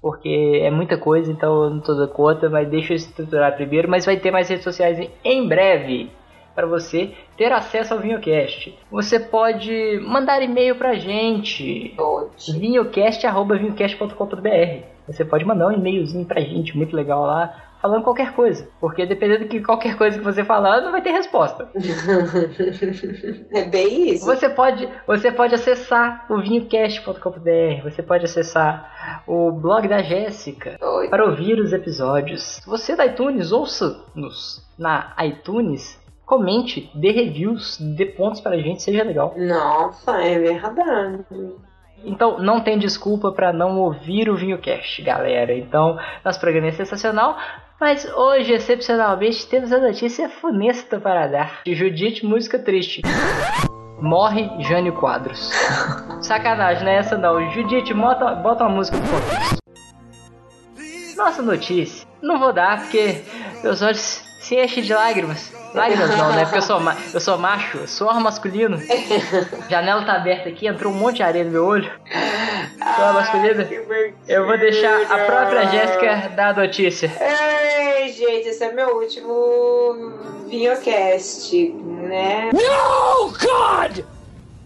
Porque 0.00 0.60
é 0.62 0.70
muita 0.70 0.96
coisa, 0.96 1.30
então 1.30 1.64
eu 1.64 1.70
não 1.70 1.80
tô 1.80 1.92
dando 1.94 2.08
conta, 2.12 2.48
mas 2.48 2.68
deixa 2.68 2.92
eu 2.92 2.96
estruturar 2.96 3.56
primeiro, 3.56 3.88
mas 3.90 4.06
vai 4.06 4.16
ter 4.16 4.30
mais 4.30 4.48
redes 4.48 4.64
sociais 4.64 4.98
em- 5.24 5.48
breve 5.48 6.10
para 6.54 6.66
você 6.66 7.10
ter 7.36 7.52
acesso 7.52 7.94
ao 7.94 8.00
Vinhocast. 8.00 8.76
Você 8.90 9.18
pode 9.20 10.00
mandar 10.02 10.40
e-mail 10.42 10.74
pra 10.76 10.94
gente, 10.94 11.92
Pode. 11.96 12.58
vinhocast.vinhocast.com.br. 12.58 14.82
Você 15.06 15.24
pode 15.24 15.44
mandar 15.44 15.68
um 15.68 15.72
e-mailzinho 15.72 16.24
pra 16.24 16.40
gente, 16.40 16.76
muito 16.76 16.94
legal 16.94 17.24
lá, 17.24 17.67
falando 17.80 18.02
qualquer 18.02 18.32
coisa. 18.34 18.68
Porque 18.80 19.06
dependendo 19.06 19.44
de 19.44 19.48
que 19.48 19.62
qualquer 19.62 19.96
coisa 19.96 20.18
que 20.18 20.24
você 20.24 20.44
falar, 20.44 20.80
não 20.80 20.92
vai 20.92 21.02
ter 21.02 21.10
resposta. 21.10 21.68
É 23.50 23.64
bem 23.64 24.10
isso. 24.10 24.24
Você 24.26 24.48
pode, 24.48 24.88
você 25.06 25.32
pode 25.32 25.54
acessar 25.54 26.26
o 26.28 26.40
vinhocast.com.br, 26.40 27.82
você 27.82 28.02
pode 28.02 28.24
acessar 28.24 29.22
o 29.26 29.50
blog 29.50 29.88
da 29.88 30.02
Jéssica 30.02 30.78
Oi. 30.80 31.08
para 31.08 31.24
ouvir 31.24 31.58
os 31.58 31.72
episódios. 31.72 32.60
Você 32.66 32.92
é 32.92 32.96
da 32.96 33.06
iTunes, 33.06 33.52
ouça-nos 33.52 34.62
na 34.78 35.14
iTunes, 35.20 35.98
comente, 36.24 36.90
dê 36.94 37.10
reviews, 37.10 37.78
dê 37.96 38.06
pontos 38.06 38.40
pra 38.40 38.56
gente, 38.58 38.82
seja 38.82 39.02
legal. 39.02 39.34
Nossa, 39.36 40.20
é 40.22 40.38
verdade. 40.38 41.24
Então 42.04 42.38
não 42.38 42.60
tem 42.60 42.78
desculpa 42.78 43.32
para 43.32 43.52
não 43.52 43.78
ouvir 43.78 44.28
o 44.28 44.36
VinhoCast, 44.36 45.02
galera. 45.02 45.54
Então, 45.54 45.98
nosso 46.24 46.40
programa 46.40 46.68
é 46.68 46.72
sensacional. 46.72 47.36
Mas 47.80 48.04
hoje, 48.04 48.52
excepcionalmente, 48.54 49.46
temos 49.46 49.72
a 49.72 49.78
notícia 49.78 50.28
funesta 50.28 50.98
para 50.98 51.28
dar. 51.28 51.60
De 51.64 51.76
Judite, 51.76 52.26
música 52.26 52.58
triste. 52.58 53.02
Morre 54.00 54.50
Jânio 54.64 54.92
Quadros. 54.94 55.52
Sacanagem, 56.20 56.84
não 56.84 56.90
é 56.90 56.96
essa 56.96 57.16
não. 57.16 57.50
Judite, 57.52 57.94
bota, 57.94 58.34
bota 58.34 58.64
uma 58.64 58.74
música 58.74 58.98
contexto. 58.98 59.58
Nossa 61.16 61.40
notícia. 61.40 62.06
Não 62.20 62.40
vou 62.40 62.52
dar 62.52 62.80
porque 62.80 63.22
meus 63.62 63.80
olhos 63.80 64.24
se 64.40 64.56
enchem 64.56 64.82
de 64.82 64.92
lágrimas. 64.92 65.52
Lágrimas 65.72 66.16
não, 66.16 66.32
né? 66.32 66.44
Porque 66.44 66.58
eu 66.58 66.62
sou, 66.62 66.80
ma 66.80 66.96
eu 67.14 67.20
sou 67.20 67.38
macho, 67.38 67.86
sou 67.86 68.12
masculino. 68.14 68.78
Janela 69.70 70.04
tá 70.04 70.14
aberta 70.14 70.48
aqui, 70.48 70.66
entrou 70.66 70.92
um 70.92 70.96
monte 70.96 71.16
de 71.16 71.22
areia 71.22 71.44
no 71.44 71.50
meu 71.52 71.64
olho. 71.64 71.90
Sou 72.78 73.12
masculino. 73.12 73.66
Eu 74.28 74.46
vou 74.46 74.56
deixar 74.56 75.02
a 75.02 75.18
própria 75.24 75.66
Jéssica 75.66 76.30
dar 76.36 76.50
a 76.50 76.60
notícia. 76.60 77.10
Ei, 77.20 78.12
gente, 78.12 78.48
esse 78.48 78.64
é 78.64 78.72
meu 78.72 78.96
último 78.96 80.12
Vinhocast, 80.46 81.52
né? 81.52 82.50
No, 82.52 83.30
God! 83.32 84.04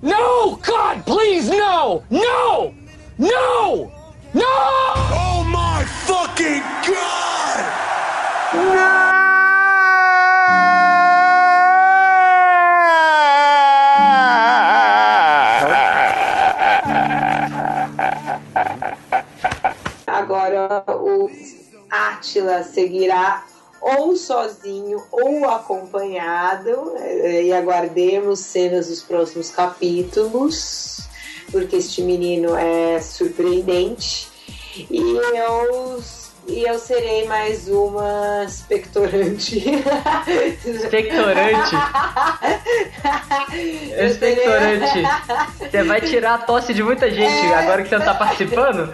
No, 0.03 0.57
God, 0.57 1.03
please, 1.07 1.51
no! 1.51 2.03
No! 2.11 2.75
No! 3.19 3.91
No! 4.35 4.45
Oh 5.15 5.45
my 5.45 5.85
fucking 5.85 6.63
God! 6.87 7.83
Agora 8.53 9.12
Átila 21.91 22.63
seguirá 22.63 23.45
ou 23.81 24.17
sozinho 24.17 25.03
ou 25.11 25.49
acompanhado 25.51 26.95
eh, 26.99 27.43
e 27.45 27.53
aguardemos 27.53 28.39
cenas 28.39 28.87
dos 28.89 29.03
próximos 29.03 29.51
capítulos 29.51 31.01
porque 31.51 31.77
este 31.77 32.01
menino 32.03 32.57
é 32.57 33.01
surpreendente 33.01 34.29
e 34.91 35.01
eu 35.37 36.03
e 36.49 36.65
eu 36.65 36.79
serei 36.79 37.27
mais 37.27 37.69
uma. 37.69 38.45
Eu 38.47 38.51
serei- 38.51 39.37
Expectorante. 44.07 45.03
Você 45.71 45.83
vai 45.85 46.01
tirar 46.01 46.35
a 46.35 46.39
tosse 46.39 46.75
de 46.75 46.83
muita 46.83 47.11
gente 47.11 47.47
agora 47.53 47.83
que 47.83 47.89
você 47.89 47.99
não 47.99 48.05
tá 48.05 48.15
participando? 48.15 48.93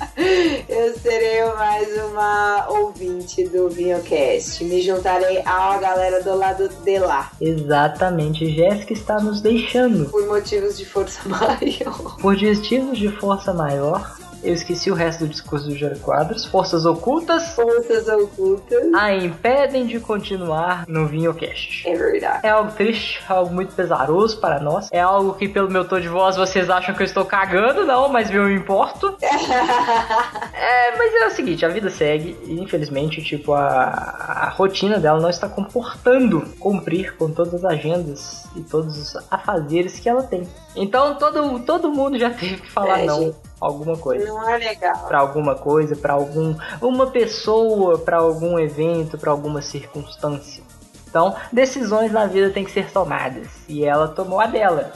Eu 0.68 0.94
serei 0.98 1.44
mais 1.56 1.88
uma 2.04 2.66
ouvinte 2.68 3.44
do 3.48 3.68
Vinhocast. 3.68 4.64
Me 4.64 4.80
juntarei 4.82 5.42
à 5.44 5.78
galera 5.78 6.22
do 6.22 6.34
lado 6.36 6.68
de 6.68 6.98
lá. 6.98 7.30
Exatamente, 7.40 8.50
Jéssica 8.50 8.92
está 8.92 9.20
nos 9.20 9.40
deixando. 9.40 10.10
Por 10.10 10.26
motivos 10.26 10.78
de 10.78 10.84
força 10.84 11.20
maior. 11.28 12.16
Por 12.20 12.36
destinos 12.36 12.98
de 12.98 13.08
força 13.08 13.52
maior, 13.52 14.16
eu 14.42 14.54
esqueci 14.54 14.90
o 14.90 14.94
resto 14.94 15.24
do 15.24 15.28
discurso 15.28 15.66
do 15.68 15.76
Jânio 15.76 15.98
Quadros. 16.00 16.44
Forças 16.46 16.86
ocultas 16.86 17.54
Forças 17.54 18.08
ocultas. 18.08 18.92
a 18.94 19.14
impedem 19.14 19.86
de 19.86 20.00
continuar 20.00 20.84
no 20.88 21.06
Vinhocast. 21.06 21.88
É 21.88 21.94
verdade. 21.94 22.46
É 22.46 22.50
algo 22.50 22.72
triste, 22.72 23.22
algo 23.28 23.52
muito 23.52 23.74
pesaroso 23.74 24.38
para 24.40 24.60
nós. 24.60 24.88
É 24.92 25.00
algo 25.00 25.34
que, 25.34 25.48
pelo 25.48 25.70
meu 25.70 25.86
tom 25.86 26.00
de 26.00 26.08
voz, 26.08 26.36
vocês 26.36 26.70
acham 26.70 26.94
que 26.94 27.02
eu 27.02 27.06
estou 27.06 27.24
cagando, 27.24 27.84
não, 27.84 28.08
mas 28.08 28.30
eu 28.30 28.44
me 28.44 28.54
importo. 28.54 29.16
É, 30.52 30.96
mas 30.96 31.14
é 31.14 31.26
o 31.26 31.30
seguinte, 31.30 31.64
a 31.64 31.68
vida 31.68 31.88
segue 31.90 32.36
e 32.44 32.60
infelizmente, 32.60 33.22
tipo, 33.22 33.54
a, 33.54 33.60
a 33.64 34.48
rotina 34.50 34.98
dela 34.98 35.20
não 35.20 35.30
está 35.30 35.48
comportando 35.48 36.42
cumprir 36.58 37.16
com 37.16 37.30
todas 37.30 37.54
as 37.54 37.64
agendas 37.64 38.44
e 38.54 38.60
todos 38.60 38.96
os 38.96 39.16
afazeres 39.30 39.98
que 39.98 40.08
ela 40.08 40.22
tem. 40.22 40.46
Então 40.76 41.14
todo, 41.16 41.60
todo 41.60 41.90
mundo 41.90 42.18
já 42.18 42.30
teve 42.30 42.58
que 42.58 42.70
falar 42.70 43.00
É, 43.00 43.06
não 43.06 43.20
gente. 43.20 43.36
Alguma 43.60 43.96
coisa. 43.96 44.24
Não 44.24 44.48
é 44.48 44.56
legal. 44.56 45.06
Pra 45.06 45.18
alguma 45.18 45.54
coisa, 45.54 45.94
pra 45.94 46.14
algum 46.14 46.54
uma 46.80 47.08
pessoa, 47.08 47.98
pra 47.98 48.18
algum 48.18 48.58
evento, 48.58 49.18
pra 49.18 49.30
alguma 49.30 49.60
circunstância. 49.60 50.62
Então, 51.08 51.34
decisões 51.52 52.12
na 52.12 52.26
vida 52.26 52.50
têm 52.50 52.64
que 52.64 52.70
ser 52.70 52.90
tomadas 52.90 53.48
e 53.68 53.84
ela 53.84 54.08
tomou 54.08 54.40
a 54.40 54.46
dela. 54.46 54.92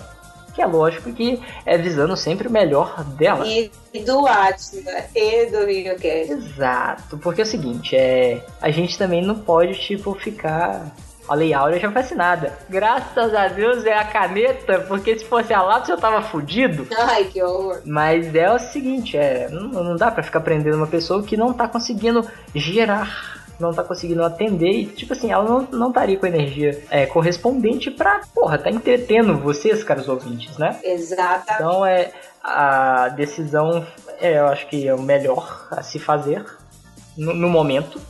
Que 0.55 0.63
é 0.63 0.67
lógico 0.67 1.13
que 1.13 1.43
é 1.67 1.77
visando 1.77 2.17
sempre 2.17 2.47
o 2.47 2.51
melhor 2.51 3.03
dela. 3.03 3.45
E 3.45 3.73
do 4.07 4.25
Atila 4.25 4.93
e 5.13 5.47
do 5.47 5.67
Vinhocast. 5.67 6.31
Exato, 6.31 7.19
porque 7.19 7.41
é 7.41 7.45
o 7.45 7.47
seguinte, 7.47 7.97
é. 7.97 8.47
A 8.63 8.71
gente 8.71 8.97
também 8.97 9.21
não 9.21 9.35
pode, 9.35 9.75
tipo, 9.81 10.15
ficar. 10.15 10.95
A 11.29 11.35
Lei 11.35 11.55
Áurea 11.55 11.81
já 11.81 11.91
foi 11.91 12.03
assinada. 12.03 12.53
Graças 12.69 13.35
a 13.35 13.49
Deus 13.49 13.85
é 13.85 13.95
a 13.95 14.05
caneta, 14.05 14.81
porque 14.81 15.19
se 15.19 15.25
fosse 15.25 15.55
a 15.55 15.63
lápis 15.63 15.89
eu 15.89 15.97
tava 15.97 16.21
fudido. 16.23 16.87
Ai, 16.99 17.25
que 17.25 17.43
horror. 17.43 17.81
Mas 17.85 18.35
é 18.35 18.53
o 18.53 18.59
seguinte, 18.59 19.17
é. 19.17 19.49
Não, 19.49 19.69
não 19.69 19.97
dá 19.97 20.11
pra 20.11 20.23
ficar 20.23 20.41
prendendo 20.41 20.77
uma 20.77 20.87
pessoa 20.87 21.23
que 21.23 21.37
não 21.37 21.53
tá 21.53 21.67
conseguindo 21.67 22.27
gerar. 22.55 23.43
Não 23.59 23.73
tá 23.73 23.85
conseguindo 23.85 24.25
atender 24.25 24.71
e, 24.71 24.87
tipo 24.87 25.13
assim, 25.13 25.31
ela 25.31 25.45
não, 25.45 25.69
não 25.71 25.89
estaria 25.89 26.19
com 26.19 26.27
energia 26.27 26.83
é, 26.91 27.07
correspondente 27.07 27.89
pra, 27.89 28.23
porra, 28.35 28.59
tá 28.59 28.69
entretendo 28.69 29.39
vocês, 29.39 29.85
caros 29.85 30.09
ouvintes, 30.09 30.59
né? 30.59 30.77
Exatamente. 30.83 31.53
Então 31.55 31.87
é 31.87 32.11
a 32.43 33.09
decisão, 33.11 33.87
é, 34.21 34.39
eu 34.41 34.47
acho 34.49 34.67
que 34.67 34.89
é 34.89 34.95
o 34.95 35.01
melhor 35.01 35.69
a 35.71 35.83
se 35.83 36.01
fazer 36.01 36.45
no, 37.17 37.33
no 37.33 37.49
momento. 37.49 38.01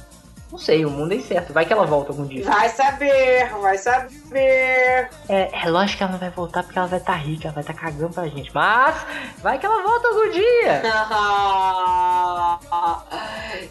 Não 0.55 0.59
sei, 0.59 0.87
o 0.87 0.91
mundo 0.91 1.11
é 1.11 1.17
incerto. 1.17 1.53
Vai 1.53 1.67
que 1.67 1.73
ela 1.73 1.85
volta 1.85 2.13
algum 2.13 2.25
dia. 2.25 2.45
Vai 2.45 2.69
saber, 2.69 3.51
vai 3.61 3.77
saber. 3.77 5.11
É, 5.29 5.51
é 5.53 5.69
lógico 5.69 5.99
que 5.99 6.03
ela 6.05 6.13
não 6.13 6.19
vai 6.21 6.31
voltar 6.31 6.63
porque 6.63 6.79
ela 6.79 6.87
vai 6.87 7.01
estar 7.01 7.15
rica, 7.15 7.49
ela 7.49 7.55
vai 7.55 7.63
estar 7.65 7.75
cagando 7.75 8.15
pra 8.15 8.29
gente. 8.29 8.55
Mas 8.55 8.95
vai 9.43 9.59
que 9.59 9.67
ela 9.67 9.83
volta 9.83 10.07
algum 10.07 10.31
dia. 10.31 10.83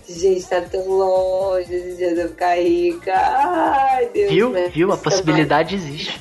Gente, 0.10 0.46
tá 0.46 0.60
tão 0.60 0.86
longe 0.86 1.74
esse 1.74 1.96
dia 1.96 2.14
de 2.16 2.20
eu 2.20 2.30
ficar 2.30 2.62
rica. 2.62 3.14
Ai, 3.16 4.10
Deus 4.14 4.30
Viu? 4.30 4.50
me 4.50 4.68
Viu? 4.68 4.92
A 4.92 4.98
possibilidade 4.98 5.76
existe. 5.76 6.20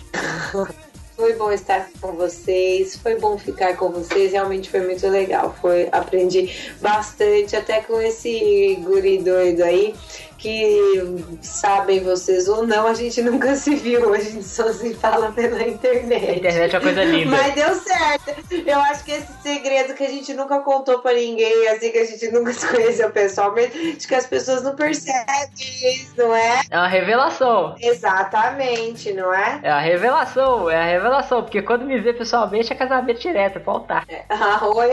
Foi 0.53 0.69
Foi 1.23 1.35
bom 1.35 1.53
estar 1.53 1.89
com 2.01 2.13
vocês, 2.15 2.97
foi 2.97 3.17
bom 3.17 3.39
ficar 3.39 3.77
com 3.77 3.91
vocês, 3.91 4.33
realmente 4.33 4.69
foi 4.69 4.81
muito 4.81 5.07
legal. 5.09 5.55
Foi, 5.61 5.89
aprendi 5.93 6.53
bastante, 6.81 7.55
até 7.55 7.81
com 7.81 8.01
esse 8.01 8.77
guri 8.83 9.19
doido 9.19 9.63
aí, 9.63 9.95
que 10.43 11.25
sabem 11.41 12.01
vocês 12.03 12.49
ou 12.49 12.67
não, 12.67 12.87
a 12.89 12.95
gente 12.95 13.23
nunca 13.23 13.55
se 13.57 13.77
viu, 13.77 14.13
a 14.13 14.19
gente 14.19 14.43
só 14.43 14.73
se 14.73 14.93
fala 14.95 15.31
pela 15.33 15.57
A 15.59 15.69
internet. 15.69 16.39
internet 16.39 16.75
é 16.75 16.79
uma 16.79 16.85
coisa 16.85 17.05
linda. 17.05 17.31
Mas 17.37 17.55
deu 17.55 17.75
certo. 17.77 18.43
Eu 18.67 18.81
acho 18.81 19.05
que 19.05 19.13
esse 19.13 19.33
segredo 19.43 19.95
que 19.95 20.05
a 20.05 20.09
gente 20.09 20.35
nunca 20.35 20.59
contou 20.61 20.99
pra 20.99 21.13
ninguém, 21.15 21.69
assim, 21.69 21.91
que 21.91 21.99
a 21.99 22.05
gente 22.05 22.31
nunca 22.31 22.53
se 22.55 22.67
conheceu 22.67 23.11
pessoalmente, 23.11 23.95
acho 23.97 24.09
que 24.09 24.15
as 24.15 24.27
pessoas 24.27 24.63
não 24.63 24.75
percebem 24.75 25.23
isso, 25.57 26.13
não 26.17 26.35
é? 26.35 26.63
É 26.71 26.77
uma 26.77 26.89
revelação. 26.89 27.77
Exatamente, 27.81 29.13
não 29.13 29.33
é? 29.33 29.61
É 29.63 29.71
a 29.71 29.81
revelação, 29.81 30.69
é 30.69 30.77
a 30.77 30.85
revelação. 30.85 31.43
Porque 31.43 31.63
quando 31.63 31.85
me 31.85 32.01
vê 32.01 32.13
pessoalmente 32.13 32.73
é 32.73 32.77
casamento 32.77 33.21
direto, 33.21 33.57
é 33.57 33.61
pra 33.61 33.73
altar. 33.73 34.07
Ah, 34.29 34.67
oi. 34.67 34.91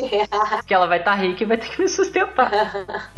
Porque 0.58 0.74
ela 0.74 0.86
vai 0.86 1.00
estar 1.00 1.16
rica 1.16 1.44
e 1.44 1.46
vai 1.48 1.58
ter 1.58 1.70
que 1.70 1.82
me 1.82 1.88
sustentar. 1.88 3.12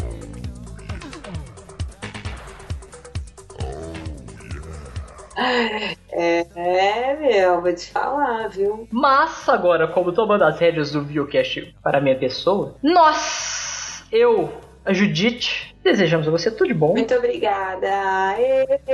É, 6.11 7.15
meu, 7.15 7.61
vou 7.61 7.73
te 7.73 7.89
falar, 7.89 8.49
viu? 8.49 8.87
Mas 8.91 9.47
agora, 9.47 9.87
como 9.87 10.11
tomando 10.11 10.43
as 10.43 10.59
rédeas 10.59 10.91
do 10.91 11.01
Viocast 11.03 11.73
para 11.81 11.97
a 11.97 12.01
minha 12.01 12.17
pessoa, 12.17 12.75
nós, 12.83 14.03
eu, 14.11 14.51
a 14.85 14.93
Judite, 14.93 15.75
desejamos 15.83 16.27
a 16.27 16.31
você 16.31 16.51
tudo 16.51 16.67
de 16.67 16.73
bom. 16.73 16.93
Muito 16.93 17.13
obrigada. 17.13 17.89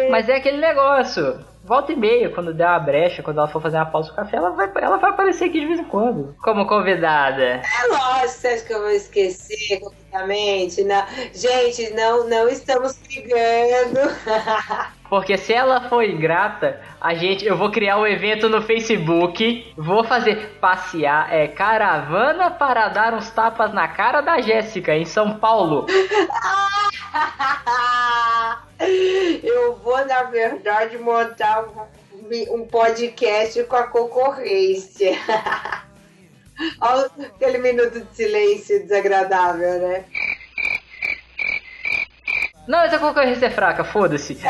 Mas 0.09 0.29
é 0.29 0.35
aquele 0.35 0.57
negócio. 0.57 1.39
Volta 1.63 1.91
e 1.91 1.97
meia, 1.97 2.29
quando 2.29 2.53
der 2.53 2.65
uma 2.65 2.79
brecha, 2.79 3.21
quando 3.21 3.39
ela 3.39 3.47
for 3.49 3.61
fazer 3.61 3.75
uma 3.75 3.87
pausa 3.87 4.09
do 4.09 4.15
café, 4.15 4.37
ela 4.37 4.51
vai, 4.51 4.71
ela 4.81 4.97
vai 4.97 5.09
aparecer 5.09 5.49
aqui 5.49 5.59
de 5.59 5.65
vez 5.65 5.79
em 5.79 5.83
quando. 5.83 6.33
Como 6.41 6.65
convidada. 6.65 7.43
É 7.43 7.87
lógico, 7.89 8.29
você 8.29 8.47
acha 8.47 8.63
que 8.63 8.73
eu 8.73 8.79
vou 8.79 8.91
esquecer 8.91 9.79
completamente? 9.81 10.81
Não. 10.85 11.03
Gente, 11.33 11.89
não, 11.93 12.29
não 12.29 12.47
estamos 12.47 12.97
brigando. 12.99 13.99
Porque 15.09 15.37
se 15.37 15.53
ela 15.53 15.87
for 15.89 16.03
ingrata, 16.03 16.81
a 16.99 17.13
gente, 17.13 17.45
eu 17.45 17.55
vou 17.57 17.71
criar 17.71 17.97
um 17.97 18.05
evento 18.05 18.49
no 18.49 18.61
Facebook, 18.61 19.73
vou 19.77 20.03
fazer 20.03 20.57
passear, 20.59 21.33
é 21.33 21.47
caravana 21.47 22.51
para 22.51 22.89
dar 22.89 23.13
uns 23.13 23.29
tapas 23.29 23.73
na 23.73 23.87
cara 23.87 24.21
da 24.21 24.41
Jéssica 24.41 24.95
em 24.95 25.05
São 25.05 25.37
Paulo. 25.39 25.85
Eu 29.43 29.75
vou, 29.77 30.05
na 30.05 30.23
verdade, 30.23 30.97
montar 30.99 31.63
um, 31.63 32.55
um 32.55 32.67
podcast 32.67 33.63
com 33.63 33.75
a 33.75 33.87
concorrência. 33.87 35.17
Olha 36.81 37.09
aquele 37.19 37.59
minuto 37.59 38.01
de 38.01 38.15
silêncio 38.15 38.81
desagradável, 38.83 39.79
né? 39.79 40.05
Não, 42.67 42.81
essa 42.81 42.99
concorrência 42.99 43.45
é 43.45 43.49
fraca, 43.49 43.83
foda-se. 43.83 44.37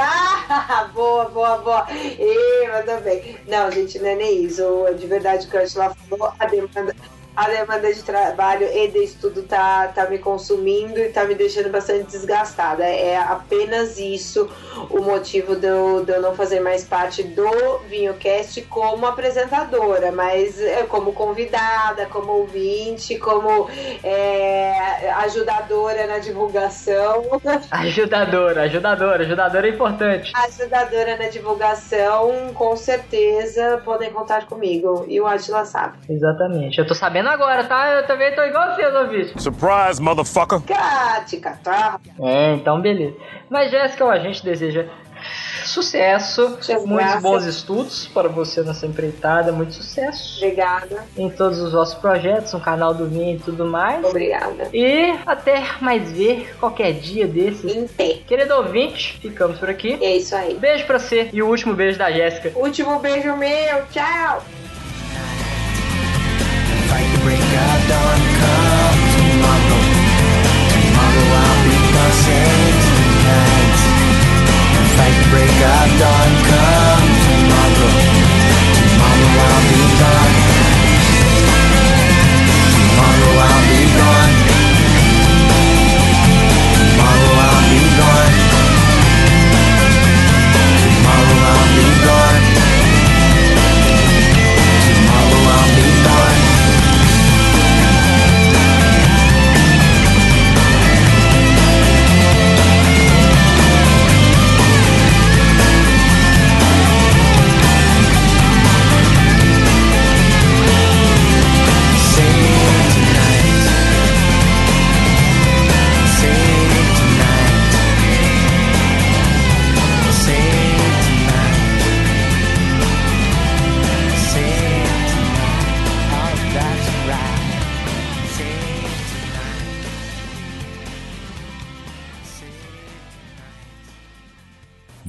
Ah, 0.49 0.89
boa, 0.93 1.30
boa, 1.30 1.57
boa. 1.59 1.88
Ê, 1.91 2.68
mandou 2.72 3.01
bem. 3.01 3.38
Não, 3.47 3.70
gente, 3.72 3.99
não 3.99 4.07
é 4.07 4.15
nem 4.15 4.43
isso. 4.45 4.63
De 4.97 5.05
verdade, 5.05 5.45
o 5.45 5.49
que 5.49 5.57
a 5.57 5.68
falou, 5.68 6.34
a 6.39 6.45
demanda, 6.45 6.95
a 7.38 7.47
demanda 7.47 7.93
de 7.93 8.01
trabalho 8.01 8.65
e 8.65 8.88
de 8.88 8.97
estudo 8.97 9.43
tá, 9.43 9.89
tá 9.89 10.09
me 10.09 10.17
consumindo 10.17 10.97
e 10.97 11.09
tá 11.09 11.23
me 11.23 11.35
deixando 11.35 11.69
bastante 11.69 12.05
desgastada. 12.05 12.83
É 12.83 13.15
apenas 13.15 13.99
isso 13.99 14.49
o 14.89 15.01
motivo 15.03 15.55
de 15.55 15.67
eu, 15.67 16.03
de 16.03 16.13
eu 16.13 16.19
não 16.19 16.33
fazer 16.33 16.59
mais 16.61 16.83
parte 16.83 17.21
do 17.21 17.77
VinhoCast 17.88 18.63
como 18.63 19.05
apresentadora, 19.05 20.11
mas 20.11 20.59
é, 20.59 20.81
como 20.83 21.13
convidada, 21.13 22.07
como 22.07 22.31
ouvinte, 22.31 23.19
como 23.19 23.69
é, 24.03 25.11
ajudadora 25.17 26.07
na 26.07 26.17
divulgação. 26.17 27.23
Ajudadora, 27.69 28.63
ajudadora, 28.63 29.23
ajudadora 29.23 29.67
é 29.67 29.71
importante. 29.71 30.31
ajudadora 30.35 31.17
na 31.17 31.29
divulgação, 31.29 32.51
com 32.55 32.75
certeza 32.75 33.79
podem 33.85 34.09
contar 34.11 34.47
comigo. 34.47 35.05
E 35.07 35.21
o 35.21 35.27
Atila 35.27 35.65
sabe. 35.65 35.97
Exatamente. 36.09 36.79
Eu 36.79 36.88
tô 36.88 36.95
sabendo 36.95 37.26
agora, 37.30 37.63
tá? 37.63 37.88
Eu 37.95 38.07
também 38.07 38.34
tô 38.36 38.41
igual 38.43 38.75
você, 38.75 38.86
ouvintes. 38.86 39.41
Surprise, 39.43 40.01
motherfucker. 40.01 40.61
Cática, 40.61 41.59
tá? 41.63 41.99
É, 42.19 42.53
então 42.53 42.80
beleza. 42.82 43.15
Mas 43.49 43.71
Jéssica, 43.71 44.05
ó, 44.05 44.11
a 44.11 44.19
gente 44.19 44.43
deseja 44.43 44.86
sucesso, 45.65 46.49
Muitas 46.49 46.67
muitos 46.86 46.95
graças. 46.95 47.21
bons 47.21 47.45
estudos 47.45 48.07
para 48.07 48.30
você 48.30 48.61
nessa 48.61 48.86
empreitada, 48.86 49.51
muito 49.51 49.73
sucesso 49.73 50.38
Obrigada, 50.38 51.03
em 51.17 51.30
todos 51.30 51.59
os 51.59 51.73
vossos 51.73 51.95
projetos, 51.95 52.53
no 52.53 52.59
canal 52.59 52.93
do 52.93 53.07
Vinho 53.07 53.36
e 53.36 53.39
tudo 53.39 53.65
mais. 53.65 54.05
obrigada. 54.05 54.69
E 54.73 55.15
até 55.25 55.63
mais 55.82 56.11
ver 56.11 56.55
qualquer 56.59 56.93
dia 56.93 57.28
desses. 57.28 57.75
Em 57.75 57.88
pé. 57.88 58.19
Querido 58.28 58.55
ouvinte, 58.55 59.19
ficamos 59.19 59.57
por 59.57 59.69
aqui. 59.69 59.97
É 60.01 60.17
isso 60.17 60.36
aí. 60.36 60.53
Beijo 60.55 60.86
pra 60.86 60.99
você 60.99 61.30
e 61.34 61.41
o 61.41 61.47
último 61.47 61.73
beijo 61.73 61.97
da 61.97 62.11
Jéssica. 62.11 62.51
Último 62.57 62.99
beijo 62.99 63.36
meu, 63.36 63.86
tchau! 63.91 64.43
Break 75.30 75.49
of 75.49 75.99
dawn, 75.99 76.26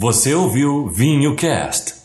Você 0.08 0.32
ouviu 0.32 0.86
Vinho 0.86 1.36
Cast. 1.36 1.97